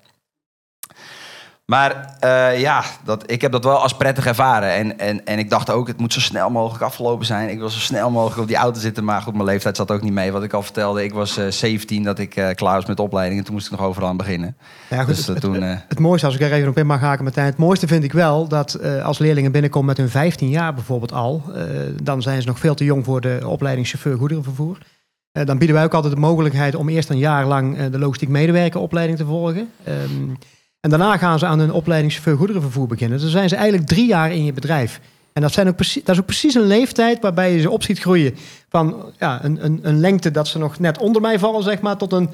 Maar 1.64 2.16
eh, 2.20 2.60
ja, 2.60 2.84
dat, 3.04 3.30
ik 3.30 3.40
heb 3.40 3.52
dat 3.52 3.64
wel 3.64 3.78
als 3.82 3.96
prettig 3.96 4.26
ervaren. 4.26 4.74
En, 4.74 4.98
en, 4.98 5.26
en 5.26 5.38
ik 5.38 5.50
dacht 5.50 5.70
ook, 5.70 5.86
het 5.86 5.98
moet 5.98 6.12
zo 6.12 6.20
snel 6.20 6.50
mogelijk 6.50 6.84
afgelopen 6.84 7.26
zijn. 7.26 7.48
Ik 7.48 7.58
wil 7.58 7.68
zo 7.68 7.78
snel 7.78 8.10
mogelijk 8.10 8.40
op 8.40 8.46
die 8.46 8.56
auto 8.56 8.80
zitten. 8.80 9.04
Maar 9.04 9.22
goed, 9.22 9.32
mijn 9.32 9.44
leeftijd 9.44 9.76
zat 9.76 9.90
ook 9.90 10.02
niet 10.02 10.12
mee. 10.12 10.32
Wat 10.32 10.42
ik 10.42 10.52
al 10.52 10.62
vertelde, 10.62 11.04
ik 11.04 11.12
was 11.12 11.36
eh 11.36 11.46
17 11.48 12.02
dat 12.02 12.18
ik 12.18 12.36
eh, 12.36 12.54
klaar 12.54 12.74
was 12.74 12.86
met 12.86 12.96
de 12.96 13.02
opleiding. 13.02 13.38
En 13.38 13.44
toen 13.44 13.54
moest 13.54 13.66
ik 13.66 13.72
nog 13.72 13.86
overal 13.86 14.08
aan 14.08 14.16
beginnen. 14.16 14.56
Ja, 14.90 14.98
goed, 14.98 15.06
Dus 15.06 15.26
het, 15.26 15.40
toen... 15.40 15.54
het, 15.54 15.62
eh, 15.62 15.80
het 15.88 15.98
mooiste, 15.98 16.26
als 16.26 16.34
ik 16.34 16.40
er 16.40 16.52
even 16.52 16.68
op 16.68 16.78
in 16.78 16.86
mag 16.86 17.00
haken, 17.00 17.24
Martijn. 17.24 17.46
Het 17.46 17.56
mooiste 17.56 17.86
vind 17.86 18.04
ik 18.04 18.12
wel 18.12 18.48
dat 18.48 18.74
eh, 18.74 19.04
als 19.04 19.18
leerlingen 19.18 19.52
binnenkomen 19.52 19.88
met 19.88 19.96
hun 19.96 20.08
15 20.08 20.48
jaar 20.48 20.74
bijvoorbeeld 20.74 21.12
al, 21.12 21.42
eh, 21.54 21.64
dan 22.02 22.22
zijn 22.22 22.40
ze 22.42 22.48
nog 22.48 22.58
veel 22.58 22.74
te 22.74 22.84
jong 22.84 23.04
voor 23.04 23.20
de 23.20 23.40
opleiding 23.46 23.86
chauffeur 23.86 24.16
goederenvervoer. 24.16 24.78
Eh, 25.32 25.46
dan 25.46 25.58
bieden 25.58 25.76
wij 25.76 25.84
ook 25.84 25.94
altijd 25.94 26.14
de 26.14 26.20
mogelijkheid 26.20 26.74
om 26.74 26.88
eerst 26.88 27.10
een 27.10 27.18
jaar 27.18 27.46
lang 27.46 27.78
eh, 27.78 27.90
de 27.90 27.98
logistiek 27.98 28.28
medewerkeropleiding 28.28 29.18
te 29.18 29.24
volgen. 29.24 29.70
Ehm, 29.84 30.30
en 30.82 30.90
daarna 30.90 31.16
gaan 31.16 31.38
ze 31.38 31.46
aan 31.46 31.58
hun 31.58 31.72
opleiding 31.72 32.12
chauffeur 32.12 32.36
goederenvervoer 32.36 32.86
beginnen. 32.86 33.16
Dus 33.16 33.26
dan 33.26 33.36
zijn 33.36 33.48
ze 33.48 33.56
eigenlijk 33.56 33.88
drie 33.88 34.06
jaar 34.06 34.32
in 34.32 34.44
je 34.44 34.52
bedrijf. 34.52 35.00
En 35.32 35.42
dat, 35.42 35.52
zijn 35.52 35.68
ook 35.68 35.76
precies, 35.76 36.04
dat 36.04 36.14
is 36.14 36.20
ook 36.20 36.26
precies 36.26 36.54
een 36.54 36.66
leeftijd 36.66 37.20
waarbij 37.20 37.52
je 37.52 37.60
ze 37.60 37.70
op 37.70 37.82
ziet 37.82 37.98
groeien. 37.98 38.34
Van 38.68 39.12
ja, 39.18 39.44
een, 39.44 39.64
een, 39.64 39.78
een 39.82 40.00
lengte 40.00 40.30
dat 40.30 40.48
ze 40.48 40.58
nog 40.58 40.78
net 40.78 40.98
onder 40.98 41.22
mij 41.22 41.38
vallen, 41.38 41.62
zeg 41.62 41.80
maar, 41.80 41.96
tot 41.96 42.12
een 42.12 42.28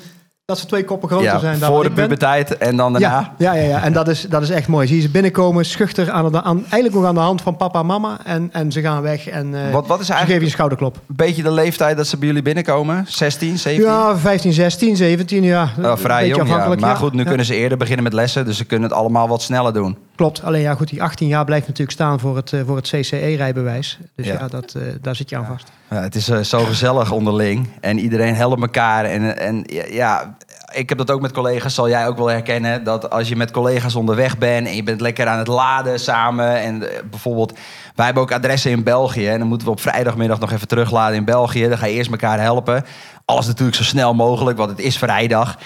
dat 0.48 0.58
ze 0.58 0.66
twee 0.66 0.84
koppen 0.84 1.08
groter 1.08 1.26
ja, 1.26 1.38
zijn 1.38 1.58
dan 1.58 1.72
voor 1.72 1.82
de 1.82 1.90
puberteit 1.90 2.56
en 2.56 2.76
dan 2.76 2.92
daarna. 2.92 3.32
Ja, 3.38 3.52
ja, 3.52 3.62
ja, 3.62 3.68
ja. 3.68 3.82
en 3.82 3.92
dat 3.92 4.08
is, 4.08 4.22
dat 4.22 4.42
is 4.42 4.50
echt 4.50 4.68
mooi. 4.68 4.86
Zie 4.86 4.96
je 4.96 5.02
ze 5.02 5.08
binnenkomen, 5.08 5.64
schuchter, 5.64 6.10
aan 6.10 6.32
de, 6.32 6.42
aan, 6.42 6.58
eigenlijk 6.58 6.94
nog 6.94 7.04
aan 7.04 7.14
de 7.14 7.20
hand 7.20 7.42
van 7.42 7.56
papa 7.56 7.80
en 7.80 7.86
mama. 7.86 8.18
En, 8.24 8.48
en 8.52 8.72
ze 8.72 8.80
gaan 8.80 9.02
weg 9.02 9.28
en 9.28 9.54
eh, 9.54 9.72
Wat, 9.72 9.86
wat 9.86 10.00
is 10.00 10.06
ze 10.06 10.12
geven 10.12 10.12
je 10.12 10.14
eigenlijk 10.14 10.42
een 10.42 10.50
schouderklop. 10.50 10.96
een 10.96 11.16
beetje 11.16 11.42
de 11.42 11.50
leeftijd 11.50 11.96
dat 11.96 12.06
ze 12.06 12.16
bij 12.16 12.26
jullie 12.26 12.42
binnenkomen? 12.42 13.04
16, 13.08 13.58
17? 13.58 13.90
Ja, 13.90 14.16
15, 14.18 14.52
16, 14.52 14.96
17, 14.96 15.42
ja. 15.42 15.72
Vrij 15.96 16.28
jong, 16.28 16.48
ja. 16.48 16.74
Maar 16.78 16.96
goed, 16.96 17.12
nu 17.12 17.24
kunnen 17.24 17.46
ze 17.46 17.54
eerder 17.54 17.78
beginnen 17.78 18.04
met 18.04 18.12
lessen. 18.12 18.44
Dus 18.44 18.56
ze 18.56 18.64
kunnen 18.64 18.88
het 18.88 18.98
allemaal 18.98 19.28
wat 19.28 19.42
sneller 19.42 19.72
doen. 19.72 19.96
Klopt, 20.18 20.42
alleen 20.42 20.60
ja 20.60 20.75
goed, 20.75 20.88
die 20.88 21.02
18 21.02 21.28
jaar 21.28 21.44
blijft 21.44 21.66
natuurlijk 21.66 21.96
staan 21.96 22.20
voor 22.20 22.37
het, 22.37 22.52
eh, 22.52 22.60
voor 22.66 22.76
het 22.76 22.88
CCE-rijbewijs. 22.88 23.98
Dus 24.16 24.26
Ja. 24.26 24.32
ja, 24.32 24.48
dat, 24.48 24.75
eh, 24.75 24.82
daar 25.00 25.16
zit 25.16 25.30
je 25.30 25.37
aan 25.37 25.46
vast. 25.46 25.72
Ja, 25.90 26.00
het 26.02 26.14
is 26.14 26.28
eh, 26.28 26.38
zo 26.38 26.64
gezellig 26.64 27.12
onderling. 27.12 27.68
En 27.80 27.98
iedereen 27.98 28.34
helpt 28.34 28.60
elkaar. 28.60 29.04
En, 29.04 29.38
en 29.38 29.64
ja, 29.90 30.37
ik 30.72 30.88
heb 30.88 30.98
dat 30.98 31.10
ook 31.10 31.20
met 31.20 31.32
collega's, 31.32 31.75
zal 31.75 31.88
jij 31.88 32.06
ook 32.06 32.16
wel 32.16 32.26
herkennen. 32.26 32.84
Dat 32.84 33.10
als 33.10 33.28
je 33.28 33.37
met 33.37 33.50
collega's 33.50 33.94
onderweg 33.94 34.38
bent 34.38 34.66
en 34.66 34.76
je 34.76 34.82
bent 34.82 35.00
lekker 35.00 35.26
aan 35.26 35.38
het 35.38 35.46
laden 35.46 36.00
samen. 36.00 36.60
En 36.60 36.78
bijvoorbeeld, 37.10 37.58
wij 37.94 38.04
hebben 38.04 38.22
ook 38.22 38.32
adressen 38.32 38.70
in 38.70 38.82
België. 38.82 39.28
En 39.28 39.38
dan 39.38 39.48
moeten 39.48 39.66
we 39.66 39.72
op 39.72 39.80
vrijdagmiddag 39.80 40.38
nog 40.38 40.52
even 40.52 40.68
terugladen 40.68 41.16
in 41.16 41.25
België. 41.25 41.68
Dan 41.68 41.78
ga 41.78 41.87
je 41.87 41.94
eerst 41.94 42.10
elkaar 42.10 42.40
helpen. 42.40 42.84
Alles 43.25 43.46
natuurlijk 43.46 43.76
zo 43.76 43.84
snel 43.84 44.14
mogelijk, 44.14 44.58
want 44.58 44.70
het 44.70 44.80
is 44.80 44.98
vrijdag. 44.98 45.58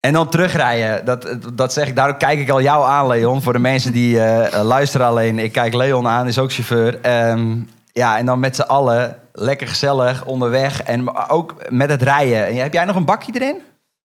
En 0.00 0.12
dan 0.12 0.28
terugrijden, 0.28 1.04
dat, 1.04 1.36
dat 1.54 1.72
zeg 1.72 1.88
ik, 1.88 1.96
daarom 1.96 2.16
kijk 2.16 2.38
ik 2.38 2.50
al 2.50 2.62
jou 2.62 2.86
aan, 2.86 3.06
Leon. 3.06 3.42
Voor 3.42 3.52
de 3.52 3.58
mensen 3.58 3.92
die 3.92 4.20
eh, 4.20 4.62
luisteren 4.62 5.06
alleen. 5.06 5.38
Ik 5.38 5.52
kijk 5.52 5.74
Leon 5.74 6.06
aan, 6.06 6.26
is 6.26 6.38
ook 6.38 6.52
chauffeur. 6.52 7.00
Ehm, 7.00 7.56
ja, 7.92 8.18
en 8.18 8.26
dan 8.26 8.40
met 8.40 8.56
z'n 8.56 8.62
allen 8.62 9.16
lekker 9.32 9.68
gezellig 9.68 10.24
onderweg. 10.24 10.82
En 10.82 11.28
ook 11.28 11.54
met 11.68 11.90
het 11.90 12.02
rijden. 12.02 12.46
En 12.46 12.56
heb 12.56 12.72
jij 12.72 12.84
nog 12.84 12.96
een 12.96 13.04
bakje 13.04 13.32
erin? 13.34 13.60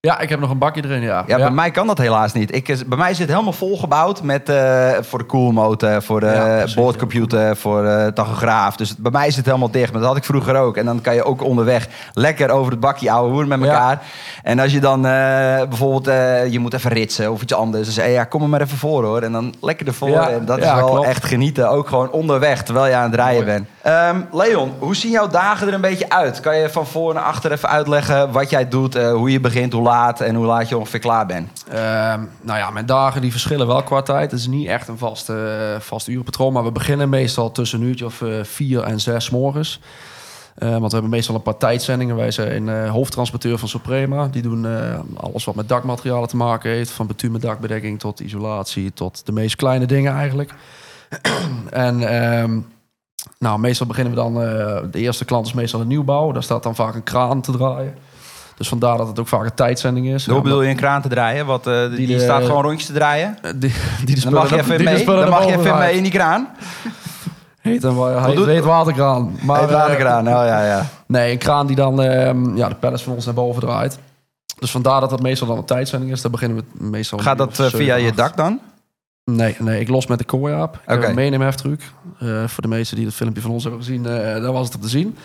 Ja, 0.07 0.19
ik 0.19 0.29
heb 0.29 0.39
nog 0.39 0.49
een 0.49 0.57
bakje 0.57 0.83
erin, 0.83 1.01
ja. 1.01 1.23
Ja, 1.27 1.37
bij 1.37 1.49
mij 1.51 1.71
kan 1.71 1.87
dat 1.87 1.97
helaas 1.97 2.33
niet. 2.33 2.55
Ik, 2.55 2.67
is- 2.67 2.85
bij 2.85 2.97
mij 2.97 3.09
het 3.09 3.17
helemaal 3.29 3.53
volgebouwd 3.53 4.21
met 4.23 4.49
eh, 4.49 4.91
voor 5.01 5.19
de 5.19 5.25
koelmotor, 5.25 6.01
voor 6.03 6.19
de 6.19 6.25
Ja, 6.25 6.57
precies, 6.57 6.73
boordcomputer, 6.75 7.57
voor 7.57 7.81
de 7.83 8.11
tachograaf. 8.13 8.75
Dus 8.75 8.95
bij 8.97 9.11
mij 9.11 9.27
is 9.27 9.35
het 9.35 9.45
helemaal 9.45 9.71
dicht. 9.71 9.91
Maar 9.91 9.99
dat 9.99 10.09
had 10.09 10.17
ik 10.17 10.23
vroeger 10.23 10.55
ook. 10.55 10.77
En 10.77 10.85
dan 10.85 11.01
kan 11.01 11.15
je 11.15 11.23
ook 11.23 11.43
onderweg 11.43 11.87
lekker 12.13 12.49
over 12.49 12.71
het 12.71 12.79
bakje 12.79 13.11
ouwe 13.11 13.29
hoeren 13.29 13.47
met 13.47 13.59
Ja. 13.59 13.65
elkaar. 13.65 14.01
En 14.43 14.59
als 14.59 14.71
je 14.71 14.79
dan 14.79 15.05
eh, 15.05 15.11
bijvoorbeeld, 15.69 16.07
eh, 16.07 16.51
je 16.51 16.59
moet 16.59 16.73
even 16.73 16.91
ritsen 16.91 17.31
of 17.31 17.41
iets 17.41 17.53
anders. 17.53 17.83
Dan 17.83 17.93
zeg 17.93 18.05
je, 18.05 18.11
ja, 18.11 18.23
kom 18.23 18.41
er 18.41 18.49
maar 18.49 18.61
even 18.61 18.77
voor 18.77 19.03
hoor. 19.03 19.21
En 19.21 19.31
dan 19.31 19.53
lekker 19.61 19.87
ervoor. 19.87 20.09
Ja, 20.09 20.29
En 20.29 20.45
dat 20.45 20.57
is 20.57 20.65
wel 20.73 20.89
klopt. 20.89 21.07
echt 21.07 21.25
genieten. 21.25 21.69
Ook 21.69 21.87
gewoon 21.87 22.11
onderweg, 22.11 22.63
terwijl 22.63 22.87
je 22.87 22.95
aan 22.95 23.11
het 23.11 23.15
rijden 23.19 23.45
Mooi. 23.45 23.55
bent. 23.57 23.67
Ehm, 23.81 24.21
Leon, 24.31 24.71
hoe 24.79 24.95
zien 24.95 25.11
jouw 25.11 25.27
dagen 25.27 25.67
er 25.67 25.73
een 25.73 25.81
beetje 25.81 26.09
uit? 26.09 26.39
Kan 26.39 26.57
je 26.57 26.69
van 26.69 26.85
voor 26.85 27.13
naar 27.13 27.23
achter 27.23 27.51
even 27.51 27.69
uitleggen 27.69 28.31
wat 28.31 28.49
jij 28.49 28.67
doet, 28.67 28.95
eh, 28.95 29.11
hoe 29.11 29.31
je 29.31 29.39
begint, 29.39 29.73
hoe 29.73 29.81
laat 29.81 29.91
en 30.01 30.35
hoe 30.35 30.45
laat 30.45 30.69
je 30.69 30.77
ongeveer 30.77 30.99
klaar 30.99 31.25
bent? 31.25 31.63
Ehm, 31.69 32.23
nou 32.41 32.59
ja, 32.59 32.69
mijn 32.69 32.85
dagen 32.85 33.21
die 33.21 33.31
verschillen 33.31 33.67
wel 33.67 33.83
qua 33.83 34.01
tijd. 34.01 34.31
Het 34.31 34.39
is 34.39 34.47
niet 34.47 34.67
echt 34.67 34.87
een 34.87 34.97
vast, 34.97 35.29
eh, 35.29 35.35
vast 35.79 36.07
uurpatroon. 36.07 36.53
Maar 36.53 36.63
we 36.63 36.71
beginnen 36.71 37.09
meestal 37.09 37.51
tussen 37.51 37.81
een 37.81 37.87
uurtje 37.87 38.05
of 38.05 38.21
eh, 38.21 38.43
vier 38.43 38.83
en 38.83 38.99
zes 38.99 39.29
morgens. 39.29 39.79
Eh, 40.55 40.69
want 40.69 40.83
we 40.83 40.91
hebben 40.91 41.09
meestal 41.09 41.35
een 41.35 41.41
paar 41.41 41.57
tijdzendingen. 41.57 42.15
Wij 42.15 42.31
zijn 42.31 42.69
eh, 42.69 42.89
hoofdtransporteur 42.89 43.57
van 43.57 43.67
Suprema. 43.67 44.27
Die 44.27 44.41
doen 44.41 44.65
alles 45.15 45.43
wat 45.43 45.55
met 45.55 45.69
dakmaterialen 45.69 46.29
te 46.29 46.35
maken 46.35 46.71
heeft. 46.71 46.91
Van 46.91 47.07
bitumen 47.07 47.41
dakbedekking 47.41 47.99
tot 47.99 48.19
isolatie. 48.19 48.93
Tot 48.93 49.25
de 49.25 49.31
meest 49.31 49.55
kleine 49.55 49.85
dingen 49.85 50.13
eigenlijk. 50.13 50.53
en 51.69 52.09
ehm, 52.09 52.59
nou, 53.39 53.59
meestal 53.59 53.87
beginnen 53.87 54.13
we 54.13 54.19
dan... 54.19 54.33
de 54.91 54.99
eerste 54.99 55.25
klant 55.25 55.45
is 55.45 55.53
meestal 55.53 55.81
een 55.81 55.87
nieuwbouw. 55.87 56.31
Daar 56.31 56.43
staat 56.43 56.63
dan 56.63 56.75
vaak 56.75 56.95
een 56.95 57.03
kraan 57.03 57.41
te 57.41 57.51
draaien. 57.51 57.95
Dus 58.57 58.67
vandaar 58.67 58.97
dat 58.97 59.07
het 59.07 59.19
ook 59.19 59.27
vaak 59.27 59.43
een 59.43 59.53
tijdzending 59.53 60.07
is. 60.07 60.27
Hoe 60.27 60.41
bedoel 60.41 60.61
je 60.61 60.69
een 60.69 60.75
kraan 60.75 61.01
te 61.01 61.07
draaien? 61.07 61.45
Wat, 61.45 61.67
eh, 61.67 61.95
die, 61.95 62.19
staat 62.19 62.43
gewoon 62.45 62.63
rondjes 62.63 62.85
te 62.85 62.93
draaien? 62.93 63.37
Eh, 63.41 63.51
Die, 63.59 63.73
die 64.05 64.21
Dan 64.21 64.33
mag 64.33 64.49
je 64.49 64.55
even 64.59 64.77
die 64.77 64.85
mee. 64.85 65.05
Dan 65.05 65.29
mag 65.29 65.45
je 65.45 65.57
even 65.57 65.77
mee 65.77 65.95
in 65.95 66.03
die 66.03 66.11
kraan. 66.11 66.47
Heet 67.61 67.83
een, 67.83 67.95
wa- 67.95 68.25
heet, 68.25 68.45
heet 68.45 68.63
waterkraan. 68.63 69.37
Maar, 69.41 69.59
Heet 69.59 69.69
eh, 69.69 69.75
waterkraan. 69.75 70.27
Oh 70.27 70.33
ja, 70.33 70.65
ja. 70.65 70.85
nee, 71.07 71.31
een 71.31 71.37
kraan 71.37 71.67
die 71.67 71.75
dan 71.75 72.01
ehm, 72.01 72.55
ja, 72.57 72.69
de 72.69 72.75
pallets 72.75 73.03
van 73.03 73.13
ons 73.13 73.25
naar 73.25 73.33
boven 73.33 73.61
draait. 73.61 73.99
Dus 74.59 74.71
vandaar 74.71 74.99
dat 74.99 75.09
dat 75.09 75.21
meestal 75.21 75.47
dan 75.47 75.57
een 75.57 75.65
tijdzending 75.65 76.11
is. 76.11 76.21
Daar 76.21 76.31
beginnen 76.31 76.57
we 76.57 76.83
meestal... 76.85 77.19
Gaat 77.19 77.37
dat 77.37 77.59
eh, 77.59 77.65
via 77.67 77.95
je 77.95 78.13
dak 78.13 78.37
dan? 78.37 78.59
Nee, 79.25 79.55
nee, 79.59 79.79
ik 79.79 79.89
los 79.89 80.07
met 80.07 80.17
de 80.17 80.23
kooi-app. 80.23 80.75
Ik 80.75 80.81
heb 80.85 80.97
Oké. 80.97 81.07
een 81.07 81.15
meeneemheftruc. 81.15 81.81
Eh 82.19 82.27
voor 82.47 82.61
de 82.63 82.67
mensen 82.69 82.95
die 82.95 83.05
het 83.05 83.15
filmpje 83.15 83.41
van 83.41 83.51
ons 83.51 83.63
hebben 83.63 83.81
gezien, 83.83 84.05
eh 84.05 84.41
daar 84.41 84.51
was 84.51 84.65
het 84.65 84.75
op 84.75 84.81
te 84.81 84.89
zien. 84.89 85.17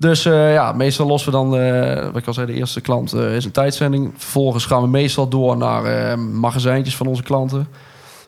Dus 0.00 0.24
eh, 0.24 0.52
ja, 0.52 0.72
meestal 0.72 1.06
lossen 1.06 1.30
we 1.32 1.36
dan, 1.36 1.56
eh, 1.56 2.04
wat 2.04 2.16
ik 2.16 2.26
al 2.26 2.32
zei, 2.34 2.46
de 2.46 2.52
eerste 2.52 2.80
klant 2.80 3.12
eh, 3.12 3.34
is 3.36 3.44
een 3.44 3.50
tijdzending. 3.50 4.12
Vervolgens 4.16 4.64
gaan 4.66 4.82
we 4.82 4.88
meestal 4.88 5.28
door 5.28 5.56
naar 5.56 6.18
magazijntjes 6.18 6.96
van 6.96 7.06
onze 7.06 7.22
klanten. 7.22 7.68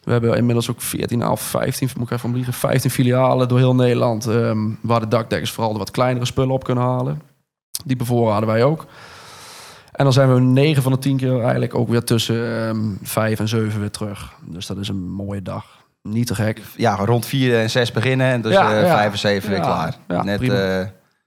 We 0.03 0.13
hebben 0.13 0.37
inmiddels 0.37 0.71
ook 0.71 0.81
14 0.81 1.27
of 1.29 1.41
15, 1.41 1.89
moet 1.97 2.11
ik 2.11 2.17
even 2.17 2.29
om 2.29 2.35
liegen, 2.35 2.53
15 2.53 2.91
filialen 2.91 3.49
door 3.49 3.59
heel 3.59 3.75
Nederland. 3.75 4.27
ehm, 4.27 4.59
waar 4.81 5.01
de 5.01 5.09
dakdekkers 5.09 5.51
vooral 5.51 5.73
de 5.73 5.79
wat 5.79 5.91
kleinere 5.91 6.25
spullen 6.27 6.55
op 6.55 6.65
kunnen 6.65 6.85
halen. 6.85 7.23
Die 7.85 7.97
bevoorraden 7.97 8.49
wij 8.49 8.65
ook. 8.65 8.87
En 9.93 10.05
dan 10.05 10.13
zijn 10.13 10.35
we 10.35 10.41
9 10.41 10.83
van 10.83 10.93
de 10.93 10.99
10 10.99 11.17
keer 11.17 11.41
eigenlijk 11.41 11.75
ook 11.75 11.89
weer 11.89 12.05
tussen 12.05 12.67
ehm 12.69 12.79
5 13.03 13.39
en 13.41 13.49
7 13.49 13.81
weer 13.81 13.91
terug. 13.91 14.33
Dus 14.45 14.67
dat 14.67 14.77
is 14.77 14.89
een 14.89 15.11
mooie 15.11 15.43
dag. 15.43 15.67
Niet 16.03 16.27
te 16.27 16.35
gek. 16.35 16.61
Ja, 16.77 16.95
rond 16.97 17.27
vier 17.27 17.59
en 17.59 17.71
zes 17.71 17.93
beginnen. 17.93 18.27
En 18.27 18.43
dus 18.43 18.53
Ja, 18.53 18.75
eh, 18.75 18.83
ja. 18.83 18.95
vijf 18.97 19.13
en 19.13 19.19
zeven 19.19 19.49
weer 19.49 19.59
Ja, 19.59 19.65
klaar. 19.65 19.97
ja, 20.09 20.23
Net. 20.23 20.41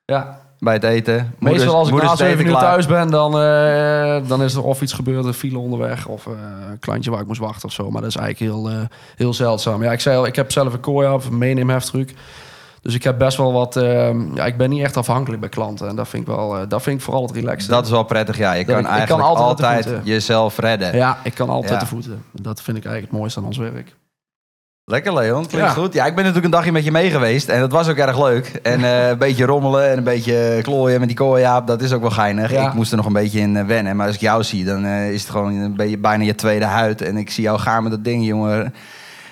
Ja, 0.06 0.40
bij 0.60 0.74
het 0.74 0.84
eten. 0.84 1.34
Moeders- 1.40 1.64
Meestal 1.64 1.80
als 1.80 1.90
ik 1.90 2.02
na 2.02 2.16
7 2.16 2.46
uur 2.46 2.58
thuis 2.58 2.86
ben, 2.86 3.10
dan, 3.10 3.40
eh, 3.40 4.28
dan 4.28 4.44
is 4.44 4.54
er 4.54 4.64
of 4.64 4.82
iets 4.82 4.94
gebeurd, 4.94 5.26
een 5.26 5.34
file 5.34 5.58
onderweg 5.60 6.08
of 6.08 6.26
eh, 6.28 6.32
een 6.72 6.80
klantje 6.80 7.12
waar 7.12 7.22
ik 7.22 7.28
moest 7.28 7.40
wachten 7.40 7.68
of 7.68 7.74
zo. 7.74 7.92
Maar 7.92 8.02
dat 8.02 8.10
is 8.10 8.16
eigenlijk 8.16 8.52
heel, 8.54 8.70
eh, 8.70 8.78
heel 9.16 9.34
zeldzaam. 9.34 9.84
Ja, 9.84 9.92
ik 9.92 10.00
zei 10.00 10.18
al, 10.18 10.26
ik 10.26 10.36
heb 10.36 10.52
zelf 10.52 10.74
een 10.74 10.80
kooi 10.80 11.08
of 11.10 11.26
een 11.26 11.38
meeneemheftruc. 11.38 12.14
Dus 12.82 12.94
ik 12.96 13.04
heb 13.04 13.18
best 13.18 13.38
wel 13.38 13.54
wat. 13.54 13.76
ehm, 13.76 14.36
ja, 14.36 14.46
ik 14.46 14.58
ben 14.58 14.70
niet 14.70 14.82
echt 14.84 14.98
afhankelijk 14.98 15.40
bij 15.42 15.50
klanten. 15.50 15.88
En 15.88 15.96
dat 15.96 16.08
vind 16.08 16.28
ik 16.28 16.36
wel, 16.36 16.68
dat 16.68 16.82
vind 16.82 16.98
ik 16.98 17.04
vooral 17.04 17.22
het 17.22 17.32
relaxed. 17.36 17.70
Dat 17.70 17.86
is 17.86 17.92
wel 17.92 18.04
prettig, 18.04 18.38
ja. 18.38 18.54
Je 18.54 18.66
Dat 18.66 18.76
kan 18.76 18.84
ik- 18.86 19.02
ik 19.02 19.08
kan 19.08 19.20
eigenlijk 19.22 19.40
altijd 19.40 19.90
jezelf 20.04 20.58
redden. 20.58 20.96
Ja, 20.96 21.18
ik 21.24 21.34
kan 21.34 21.50
altijd 21.50 21.74
Ja. 21.74 21.80
de 21.80 21.86
voeten. 21.86 22.24
Dat 22.32 22.62
vind 22.62 22.78
ik 22.78 22.84
eigenlijk 22.84 23.12
het 23.12 23.20
mooiste 23.22 23.40
aan 23.40 23.46
ons 23.46 23.58
werk. 23.58 23.96
Lekker, 24.88 25.14
Leon. 25.14 25.48
Klinkt 25.48 25.68
Ja. 25.68 25.74
goed. 25.74 25.94
Ja, 25.94 26.06
ik 26.06 26.16
ben 26.16 26.24
natuurlijk 26.24 26.46
een 26.46 26.52
dagje 26.60 26.72
met 26.72 26.84
je 26.84 26.92
mee 26.92 27.10
geweest. 27.10 27.50
En 27.50 27.60
dat 27.60 27.72
was 27.72 27.88
ook 27.90 27.98
erg 27.98 28.20
leuk. 28.20 28.48
En 28.64 28.84
eh, 28.84 29.08
een 29.10 29.18
beetje 29.18 29.46
rommelen 29.46 29.90
en 29.92 29.98
een 29.98 30.04
beetje 30.04 30.60
klooien 30.62 31.00
met 31.00 31.08
die 31.08 31.18
kooiaap. 31.18 31.68
Dat 31.68 31.82
is 31.82 31.92
ook 31.94 32.02
wel 32.02 32.12
geinig. 32.12 32.52
Ja. 32.52 32.68
Ik 32.68 32.74
moest 32.74 32.92
er 32.92 32.98
nog 32.98 33.06
een 33.06 33.14
beetje 33.14 33.40
in 33.40 33.58
eh, 33.58 33.66
wennen. 33.66 33.96
Maar 33.96 34.06
als 34.06 34.16
ik 34.16 34.22
jou 34.22 34.44
zie, 34.44 34.66
dan 34.66 34.86
eh, 34.86 35.12
is 35.12 35.22
het 35.22 35.32
gewoon 35.32 35.56
een 35.56 35.76
beetje 35.76 35.98
bijna 35.98 36.24
je 36.24 36.36
tweede 36.36 36.66
huid. 36.66 37.02
En 37.02 37.18
ik 37.18 37.30
zie 37.32 37.44
jou 37.44 37.60
gaan 37.60 37.84
met 37.84 37.92
dat 37.92 38.04
ding, 38.04 38.26
jongen. 38.26 38.74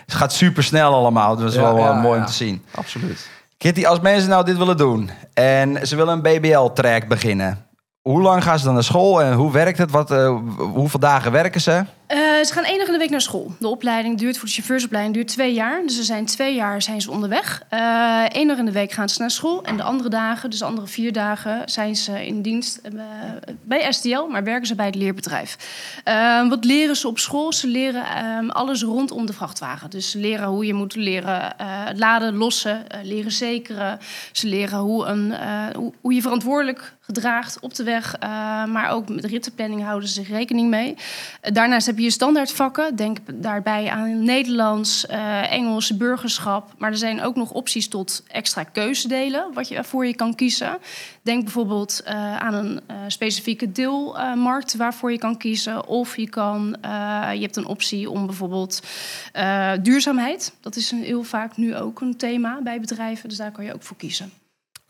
Het 0.05 0.13
gaat 0.15 0.33
super 0.33 0.63
snel 0.63 0.93
allemaal. 0.93 1.36
Dus 1.36 1.43
dat 1.43 1.53
is 1.53 1.60
Ja, 1.60 1.74
wel 1.74 1.93
mooi 1.93 2.19
om 2.19 2.25
te 2.25 2.33
zien. 2.33 2.63
Absoluut. 2.75 3.29
Kitty, 3.57 3.86
als 3.86 4.00
mensen 4.00 4.29
nou 4.29 4.45
dit 4.45 4.57
willen 4.57 4.77
doen 4.77 5.10
en 5.33 5.88
ze 5.88 5.95
willen 5.95 6.13
een 6.13 6.39
BBL-track 6.39 7.07
beginnen. 7.07 7.65
Hoe 8.01 8.22
lang 8.22 8.43
gaan 8.43 8.60
ze 8.60 8.65
dan 8.65 8.74
naar 8.74 8.83
school 8.83 9.22
en 9.22 9.33
hoe 9.33 9.51
werkt 9.51 9.77
het? 9.77 9.91
Wat, 9.91 10.10
hoeveel 10.74 11.00
dagen 11.00 11.31
werken 11.31 11.62
ze? 11.62 11.83
Eh, 12.13 12.20
ze 12.20 12.53
gaan 12.53 12.63
één 12.63 12.77
dag 12.77 12.88
in 12.88 12.93
de 12.93 13.00
week 13.00 13.10
naar 13.10 13.22
school. 13.22 13.55
De 13.60 13.67
opleiding 13.67 14.17
duurt 14.17 14.38
voor 14.38 14.48
de 14.48 14.53
chauffeursopleiding 14.53 15.15
duurt 15.15 15.27
twee 15.27 15.53
jaar. 15.53 15.82
Dus 15.82 15.96
ze 15.96 16.03
zijn 16.03 16.25
twee 16.25 16.55
jaar 16.55 16.82
zijn 16.82 17.01
ze 17.01 17.12
onderweg. 17.12 17.63
Eén 18.27 18.48
dag 18.48 18.58
in 18.58 18.65
de 18.65 18.72
week 18.72 18.91
gaan 18.91 19.10
ze 19.10 19.20
naar 19.20 19.32
school. 19.32 19.63
En 19.63 19.77
de 19.77 19.84
andere 19.84 20.10
dagen, 20.10 20.50
dus 20.50 20.60
de 20.60 20.65
andere 20.65 20.88
vier 20.88 21.13
dagen, 21.13 21.62
zijn 21.70 21.96
ze 21.96 22.25
in 22.25 22.41
dienst 22.41 22.77
eh, 22.77 22.91
bij 23.63 23.91
STL, 23.91 24.25
maar 24.29 24.43
werken 24.43 24.67
ze 24.67 24.75
bij 24.75 24.86
het 24.86 24.96
leerbedrijf. 24.96 25.58
Uh, 26.08 26.50
wat 26.50 26.65
leren 26.65 26.96
ze 26.96 27.08
op 27.08 27.20
school? 27.20 27.53
Ze 27.53 27.67
leren 27.67 28.05
ehm, 28.05 28.50
alles 28.50 28.84
rondom 28.84 29.25
de 29.25 29.34
vrachtwagen. 29.34 29.89
Dus 29.89 30.12
ze 30.12 30.20
leren 30.20 30.48
hoe 30.48 30.65
je 30.65 30.74
moet 30.74 30.96
leren 30.96 31.55
laden, 31.96 32.36
lossen, 32.36 32.84
leren 33.03 33.32
zekeren. 33.32 34.00
Ze 34.32 34.48
leren 34.48 34.79
hoe, 34.79 35.05
een, 35.05 35.34
hoe, 36.01 36.13
je 36.13 36.22
verantwoordelijk 36.22 36.93
gedraagt 37.00 37.60
op 37.60 37.75
de 37.75 37.84
weg. 37.84 38.15
maar 38.67 38.89
ook 38.89 39.10
met 39.10 39.25
rittenplanning 39.25 39.84
houden 39.84 40.10
ze 40.10 40.13
zich 40.13 40.29
rekening 40.29 40.70
mee. 40.70 40.96
daarnaast 41.41 41.86
heb 41.86 41.98
je 41.98 42.02
je 42.03 42.12
standaardvakken. 42.12 42.95
Denk 42.95 43.17
daarbij 43.33 43.89
aan 43.89 44.24
Nederlands, 44.24 45.05
uh, 45.10 45.51
Engels, 45.51 45.98
burgerschap. 45.98 46.74
Maar 46.77 46.91
er 46.91 46.98
zijn 46.98 47.22
ook 47.22 47.36
nog 47.36 47.51
opties 47.51 47.88
tot 47.88 48.24
extra 48.27 48.63
keuzedelen 48.63 49.53
wat 49.53 49.67
je, 49.67 49.75
waarvoor 49.75 50.05
je 50.05 50.15
kan 50.15 50.36
kiezen. 50.36 50.77
Denk 51.22 51.43
bijvoorbeeld 51.43 52.01
uh, 52.05 52.38
aan 52.38 52.53
een 52.53 52.81
uh, 52.91 52.98
specifieke 53.07 53.72
deelmarkt 53.72 54.75
waarvoor 54.75 55.12
je 55.12 55.17
kan 55.17 55.38
kiezen. 55.38 55.88
Of 55.88 56.17
je, 56.17 56.29
kan, 56.29 56.77
je 57.33 57.41
hebt 57.41 57.55
een 57.55 57.65
optie 57.65 58.10
om 58.10 58.25
bijvoorbeeld 58.25 58.81
duurzaamheid. 59.81 60.53
Dat 60.62 60.75
is 60.75 60.91
een, 60.91 61.03
heel 61.03 61.24
vaak 61.24 61.57
nu 61.57 61.75
ook 61.75 62.01
een 62.01 62.17
thema 62.17 62.62
bij 62.62 62.79
bedrijven. 62.79 63.29
Dus 63.29 63.38
daar 63.38 63.51
kan 63.51 63.65
je 63.65 63.74
ook 63.74 63.83
voor 63.83 63.98
kiezen. 63.98 64.42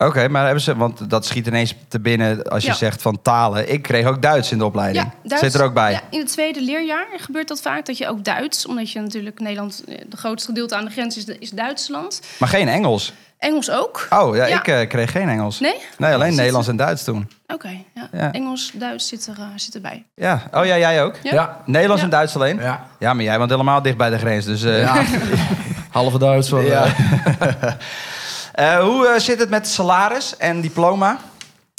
Oké, 0.06 0.28
maar 0.28 0.44
hebben 0.44 0.62
ze, 0.62 0.76
want 0.76 1.10
dat 1.10 1.26
schiet 1.26 1.46
ineens 1.46 1.74
te 1.88 2.00
binnen 2.00 2.42
als 2.42 2.64
je 2.64 2.74
zegt 2.74 3.02
van 3.02 3.22
talen. 3.22 3.72
Ik 3.72 3.82
kreeg 3.82 4.06
ook 4.06 4.22
Duits 4.22 4.52
in 4.52 4.58
de 4.58 4.64
opleiding. 4.64 5.04
Ja, 5.04 5.28
Duits, 5.28 5.44
Zit 5.44 5.54
er 5.54 5.62
ook 5.62 5.74
bij? 5.74 5.92
Ja, 5.92 6.00
in 6.10 6.18
het 6.18 6.28
tweede 6.28 6.62
leerjaar 6.62 7.06
gebeurt 7.16 7.48
dat 7.48 7.60
vaak 7.60 7.86
dat 7.86 7.98
je 7.98 8.08
ook 8.08 8.24
Duits, 8.24 8.66
omdat 8.66 8.90
je 8.90 9.00
natuurlijk 9.00 9.40
Nederland, 9.40 9.84
eh, 9.88 9.98
de 10.08 10.16
grootste 10.16 10.48
gedeelte 10.48 10.76
aan 10.76 10.84
de 10.84 10.90
grens 10.90 11.16
is, 11.16 11.24
is 11.24 11.50
Duitsland. 11.50 12.20
Maar 12.38 12.48
geen 12.48 12.68
Engels? 12.68 13.12
Engels 13.38 13.70
ook. 13.70 14.06
Oh 14.10 14.36
ja, 14.36 14.46
ik 14.46 14.68
uh, 14.68 14.88
kreeg 14.88 15.10
geen 15.10 15.28
Engels. 15.28 15.60
Nee? 15.60 15.74
Nee, 15.98 16.14
alleen 16.14 16.34
Nederlands 16.34 16.68
en 16.68 16.76
Duits 16.76 17.04
toen. 17.04 17.30
Oké, 17.46 17.84
ja. 18.12 18.32
Engels, 18.32 18.72
Duits 18.74 19.08
zit, 19.08 19.26
er, 19.26 19.36
uh, 19.38 19.46
zit 19.56 19.74
erbij. 19.74 20.04
Ja, 20.14 20.42
oh 20.52 20.64
ja, 20.64 20.78
jij 20.78 21.04
ook? 21.04 21.14
Ja. 21.22 21.62
Nederlands 21.66 22.02
en 22.02 22.10
Duits 22.10 22.34
alleen? 22.34 22.60
Ja. 22.60 22.86
Ja, 22.98 23.14
maar 23.14 23.24
jij 23.24 23.38
woont 23.38 23.50
helemaal 23.50 23.82
dicht 23.82 23.96
bij 23.96 24.10
de 24.10 24.18
grens, 24.18 24.44
dus... 24.44 24.62
Uh... 24.62 24.80
Ja. 24.80 25.04
Halve 25.90 26.18
Duits 26.18 26.48
van... 26.48 26.64
Ja. 26.64 26.86
Uh, 28.60 28.78
hoe 28.78 29.06
uh, 29.06 29.18
zit 29.18 29.38
het 29.38 29.50
met 29.50 29.68
salaris 29.68 30.36
en 30.36 30.60
diploma? 30.60 31.18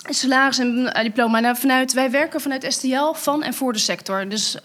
Salaris 0.09 0.59
en 0.59 0.77
uh, 0.77 1.03
diploma. 1.03 1.39
Nou, 1.39 1.55
vanuit, 1.55 1.93
wij 1.93 2.11
werken 2.11 2.41
vanuit 2.41 2.73
STL 2.73 3.13
van 3.13 3.43
en 3.43 3.53
voor 3.53 3.73
de 3.73 3.79
sector. 3.79 4.29
Dus 4.29 4.57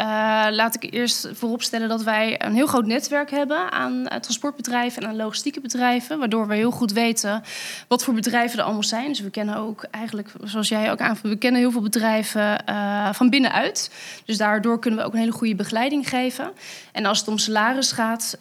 laat 0.50 0.74
ik 0.74 0.92
eerst 0.92 1.28
vooropstellen 1.32 1.88
dat 1.88 2.02
wij 2.02 2.44
een 2.44 2.54
heel 2.54 2.66
groot 2.66 2.86
netwerk 2.86 3.30
hebben 3.30 3.72
aan 3.72 4.04
transportbedrijven 4.20 5.02
en 5.02 5.08
aan 5.08 5.16
logistieke 5.16 5.60
bedrijven. 5.60 6.18
Waardoor 6.18 6.46
we 6.46 6.54
heel 6.54 6.70
goed 6.70 6.92
weten 6.92 7.42
wat 7.88 8.04
voor 8.04 8.14
bedrijven 8.14 8.58
er 8.58 8.64
allemaal 8.64 8.82
zijn. 8.82 9.08
Dus 9.08 9.20
we 9.20 9.30
kennen 9.30 9.56
ook 9.56 9.86
eigenlijk, 9.90 10.32
zoals 10.44 10.68
jij 10.68 10.90
ook 10.90 11.00
aanvult, 11.00 11.32
we 11.32 11.38
kennen 11.38 11.60
heel 11.60 11.70
veel 11.70 11.82
bedrijven 11.82 12.64
van 13.12 13.30
binnenuit. 13.30 13.90
Dus 14.24 14.36
daardoor 14.36 14.78
kunnen 14.78 15.00
we 15.00 15.06
ook 15.06 15.12
een 15.12 15.18
hele 15.18 15.32
goede 15.32 15.54
begeleiding 15.54 16.08
geven. 16.08 16.52
En 16.92 17.06
als 17.06 17.18
het 17.18 17.28
om 17.28 17.38
salaris 17.38 17.92
gaat, 17.92 18.36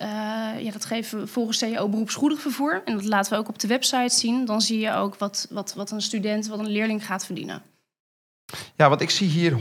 ja, 0.59 0.71
dat 0.71 0.85
geven 0.85 1.19
we 1.19 1.27
volgens 1.27 1.57
CEO 1.57 1.89
beroepsgoedig 1.89 2.41
vervoer. 2.41 2.81
En 2.85 2.93
dat 2.93 3.05
laten 3.05 3.33
we 3.33 3.39
ook 3.39 3.49
op 3.49 3.59
de 3.59 3.67
website 3.67 4.15
zien. 4.15 4.45
Dan 4.45 4.61
zie 4.61 4.79
je 4.79 4.93
ook 4.93 5.15
wat, 5.15 5.47
wat, 5.49 5.73
wat 5.75 5.91
een 5.91 6.01
student, 6.01 6.47
wat 6.47 6.59
een 6.59 6.67
leerling 6.67 6.88
gaat 6.97 7.25
verdienen. 7.25 7.61
Ja, 8.75 8.89
want 8.89 9.01
ik 9.01 9.09
zie 9.09 9.29
hier 9.29 9.51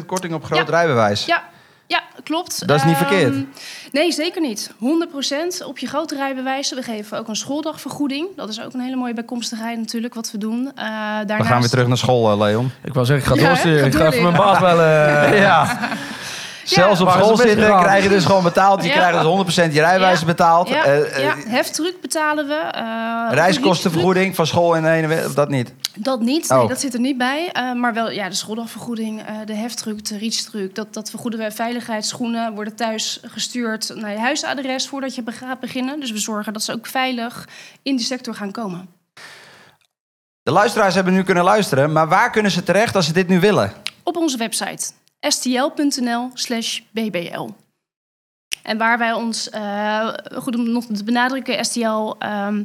100% 0.00 0.06
korting 0.06 0.34
op 0.34 0.44
groot 0.44 0.68
rijbewijs. 0.68 1.24
Ja, 1.24 1.44
ja, 1.86 2.02
klopt. 2.22 2.66
Dat 2.66 2.76
is 2.76 2.84
niet 2.84 2.96
verkeerd. 2.96 3.34
Ehm, 3.34 3.44
nee, 3.92 4.12
zeker 4.12 4.40
niet. 4.40 4.70
100% 4.78 5.64
op 5.66 5.78
je 5.78 5.86
grote 5.86 6.14
rijbewijzen. 6.14 6.76
We 6.76 6.82
geven 6.82 7.18
ook 7.18 7.28
een 7.28 7.36
schooldagvergoeding. 7.36 8.28
Dat 8.36 8.48
is 8.48 8.60
ook 8.60 8.72
een 8.72 8.80
hele 8.80 8.96
mooie 8.96 9.14
bijkomstigheid 9.14 9.78
natuurlijk 9.78 10.14
wat 10.14 10.30
we 10.30 10.38
doen. 10.38 10.58
Uh, 10.58 10.72
daarnaast... 10.74 11.42
We 11.42 11.44
gaan 11.44 11.60
weer 11.60 11.68
terug 11.68 11.86
naar 11.86 11.96
school, 11.96 12.32
uh, 12.32 12.38
Leon. 12.38 12.70
Ik 12.84 12.94
wou 12.94 13.06
zeggen, 13.06 13.32
ik 13.32 13.40
ga 13.40 13.48
doorsturen. 13.48 13.86
ik 13.86 13.94
ga 13.94 14.06
even 14.06 14.22
mijn 14.22 14.36
baas 14.36 14.58
bellen. 14.58 15.34
ja. 15.48 15.78
Zelfs 16.68 17.00
op 17.00 17.10
school 17.10 17.36
zitten 17.36 17.80
krijg 17.80 18.02
je 18.02 18.08
dus 18.08 18.24
gewoon 18.24 18.42
betaald. 18.42 18.84
Je 18.84 18.90
krijgt 18.90 19.22
dus 19.22 19.68
100% 19.68 19.72
je 19.72 19.80
rijwijzer 19.80 20.26
betaald. 20.26 20.68
Ja, 20.68 20.86
uh, 20.86 21.18
ja. 21.18 21.34
heftruck 21.48 22.00
betalen 22.00 22.46
we. 22.46 22.72
Uh, 22.76 23.28
Reiskostenvergoeding 23.30 24.34
van 24.34 24.46
school 24.46 24.74
in 24.74 24.82
de 24.82 24.90
ene 24.90 25.24
of 25.26 25.34
dat 25.34 25.48
niet? 25.48 25.72
Dat 25.94 26.20
niet, 26.20 26.48
nee, 26.48 26.60
oh. 26.60 26.68
dat 26.68 26.80
zit 26.80 26.94
er 26.94 27.00
niet 27.00 27.18
bij. 27.18 27.52
Uh, 27.52 27.72
maar 27.72 27.94
wel 27.94 28.10
ja, 28.10 28.28
de 28.28 28.34
schooldagvergoeding, 28.34 29.22
de 29.44 29.54
heftruck, 29.54 30.04
de 30.04 30.18
reachstruck. 30.18 30.74
Dat, 30.74 30.94
dat 30.94 31.10
vergoeden 31.10 31.40
we. 31.40 31.50
Veiligheidsschoenen 31.50 32.54
worden 32.54 32.74
thuis 32.74 33.20
gestuurd 33.22 33.92
naar 33.94 34.10
je 34.10 34.18
huisadres 34.18 34.88
voordat 34.88 35.14
je 35.14 35.22
gaat 35.26 35.60
beginnen. 35.60 36.00
Dus 36.00 36.10
we 36.10 36.18
zorgen 36.18 36.52
dat 36.52 36.62
ze 36.62 36.72
ook 36.72 36.86
veilig 36.86 37.48
in 37.82 37.96
die 37.96 38.06
sector 38.06 38.34
gaan 38.34 38.50
komen. 38.50 38.88
De 40.42 40.52
luisteraars 40.52 40.94
hebben 40.94 41.12
nu 41.12 41.22
kunnen 41.22 41.44
luisteren, 41.44 41.92
maar 41.92 42.08
waar 42.08 42.30
kunnen 42.30 42.50
ze 42.50 42.62
terecht 42.62 42.96
als 42.96 43.06
ze 43.06 43.12
dit 43.12 43.28
nu 43.28 43.40
willen? 43.40 43.72
Op 44.02 44.16
onze 44.16 44.36
website 44.36 44.92
stl.nl 45.28 46.30
slash 46.34 46.80
bbl. 46.90 47.48
En 48.66 48.78
waar 48.78 48.98
wij 48.98 49.12
ons, 49.12 49.48
uh, 49.54 50.08
goed 50.34 50.56
om 50.56 50.70
nog 50.70 50.84
te 50.84 51.04
benadrukken, 51.04 51.64
STL, 51.64 52.14
um, 52.18 52.64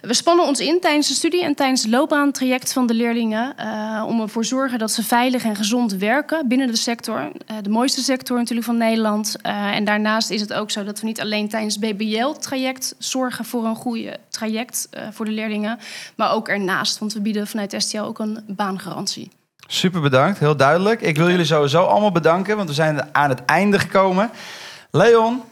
we 0.00 0.14
spannen 0.14 0.46
ons 0.46 0.60
in 0.60 0.80
tijdens 0.80 1.08
de 1.08 1.14
studie 1.14 1.42
en 1.42 1.54
tijdens 1.54 1.82
het 1.82 1.90
loopbaantraject 1.90 2.72
van 2.72 2.86
de 2.86 2.94
leerlingen. 2.94 3.54
Uh, 3.60 4.04
om 4.06 4.20
ervoor 4.20 4.42
te 4.42 4.48
zorgen 4.48 4.78
dat 4.78 4.90
ze 4.90 5.02
veilig 5.02 5.44
en 5.44 5.56
gezond 5.56 5.92
werken 5.92 6.48
binnen 6.48 6.66
de 6.66 6.76
sector. 6.76 7.18
Uh, 7.20 7.56
de 7.62 7.68
mooiste 7.68 8.02
sector 8.02 8.38
natuurlijk 8.38 8.66
van 8.66 8.76
Nederland. 8.76 9.36
en 9.42 9.84
daarnaast 9.84 10.30
is 10.30 10.40
het 10.40 10.52
ook 10.52 10.70
zo 10.70 10.84
dat 10.84 11.00
we 11.00 11.06
niet 11.06 11.20
alleen 11.20 11.48
tijdens 11.48 11.76
het 11.80 11.96
BBL-traject 11.96 12.94
zorgen 12.98 13.44
voor 13.44 13.64
een 13.64 13.76
goede 13.76 14.16
traject 14.28 14.88
voor 15.10 15.24
de 15.24 15.32
leerlingen. 15.32 15.78
Maar 16.16 16.32
ook 16.32 16.48
ernaast, 16.48 16.98
want 16.98 17.12
we 17.12 17.20
bieden 17.20 17.46
vanuit 17.46 17.74
STL 17.78 17.98
ook 17.98 18.18
een 18.18 18.44
baangarantie. 18.46 19.30
Super 19.70 20.00
bedankt, 20.00 20.38
heel 20.38 20.56
duidelijk. 20.56 21.00
Ik 21.00 21.16
wil 21.16 21.30
jullie 21.30 21.44
sowieso 21.44 21.84
allemaal 21.84 22.12
bedanken, 22.12 22.56
want 22.56 22.68
we 22.68 22.74
zijn 22.74 23.14
aan 23.14 23.28
het 23.28 23.44
einde 23.44 23.78
gekomen. 23.78 24.30
Leon, 24.90 25.42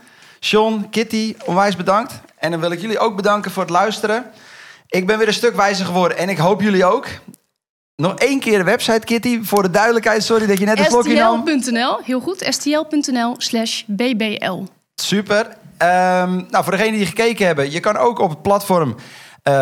Sean, 0.40 0.90
Kitty, 0.90 1.34
onwijs 1.44 1.76
bedankt. 1.76 2.20
En 2.38 2.50
dan 2.50 2.60
wil 2.60 2.70
ik 2.70 2.80
jullie 2.80 2.98
ook 2.98 3.16
bedanken 3.16 3.50
voor 3.50 3.62
het 3.62 3.72
luisteren. 3.72 4.24
Ik 4.88 5.06
ben 5.06 5.18
weer 5.18 5.26
een 5.26 5.34
stuk 5.34 5.56
wijzer 5.56 5.86
geworden 5.86 6.16
en 6.16 6.28
ik 6.28 6.38
hoop 6.38 6.60
jullie 6.60 6.84
ook. 6.84 7.06
Nog 7.96 8.14
één 8.14 8.40
keer 8.40 8.58
de 8.58 8.64
website, 8.64 9.06
Kitty, 9.06 9.42
voor 9.42 9.62
de 9.62 9.70
duidelijkheid. 9.70 10.24
Sorry 10.24 10.46
dat 10.46 10.58
je 10.58 10.64
net 10.64 10.78
een 10.78 10.84
slokje 10.84 11.14
nam. 11.14 11.60
stl.nl, 11.60 12.00
heel 12.04 12.20
goed. 12.20 12.46
stl.nl 12.48 13.34
slash 13.38 13.82
bbl. 13.86 14.62
Super. 14.94 15.46
Um, 15.46 16.46
nou, 16.50 16.64
voor 16.64 16.70
degenen 16.70 16.92
die 16.92 17.06
gekeken 17.06 17.46
hebben, 17.46 17.70
je 17.70 17.80
kan 17.80 17.96
ook 17.96 18.18
op 18.18 18.30
het 18.30 18.42
platform 18.42 18.96
uh, 19.48 19.52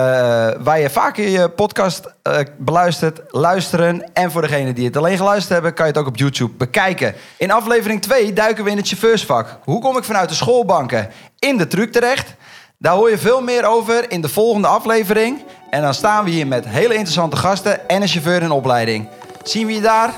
waar 0.58 0.80
je 0.80 0.90
vaker 0.90 1.28
je 1.28 1.48
podcast 1.48 2.14
uh, 2.28 2.38
beluistert, 2.58 3.20
luisteren. 3.28 4.12
En 4.12 4.30
voor 4.30 4.42
degenen 4.42 4.74
die 4.74 4.84
het 4.84 4.96
alleen 4.96 5.16
geluisterd 5.16 5.52
hebben, 5.52 5.74
kan 5.74 5.86
je 5.86 5.92
het 5.92 6.00
ook 6.00 6.06
op 6.06 6.16
YouTube 6.16 6.52
bekijken. 6.56 7.14
In 7.38 7.50
aflevering 7.50 8.02
2 8.02 8.32
duiken 8.32 8.64
we 8.64 8.70
in 8.70 8.76
het 8.76 8.88
chauffeursvak. 8.88 9.58
Hoe 9.64 9.80
kom 9.80 9.96
ik 9.96 10.04
vanuit 10.04 10.28
de 10.28 10.34
schoolbanken 10.34 11.10
in 11.38 11.56
de 11.56 11.66
truck 11.66 11.92
terecht? 11.92 12.34
Daar 12.78 12.94
hoor 12.94 13.10
je 13.10 13.18
veel 13.18 13.40
meer 13.40 13.64
over 13.64 14.10
in 14.10 14.20
de 14.20 14.28
volgende 14.28 14.68
aflevering. 14.68 15.42
En 15.70 15.82
dan 15.82 15.94
staan 15.94 16.24
we 16.24 16.30
hier 16.30 16.46
met 16.46 16.68
hele 16.68 16.94
interessante 16.94 17.36
gasten 17.36 17.88
en 17.88 18.02
een 18.02 18.08
chauffeur 18.08 18.42
in 18.42 18.50
opleiding. 18.50 19.08
Zien 19.42 19.66
we 19.66 19.74
je 19.74 19.80
daar? 19.80 20.12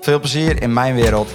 Veel 0.00 0.18
plezier 0.18 0.62
in 0.62 0.72
mijn 0.72 0.94
wereld. 0.94 1.30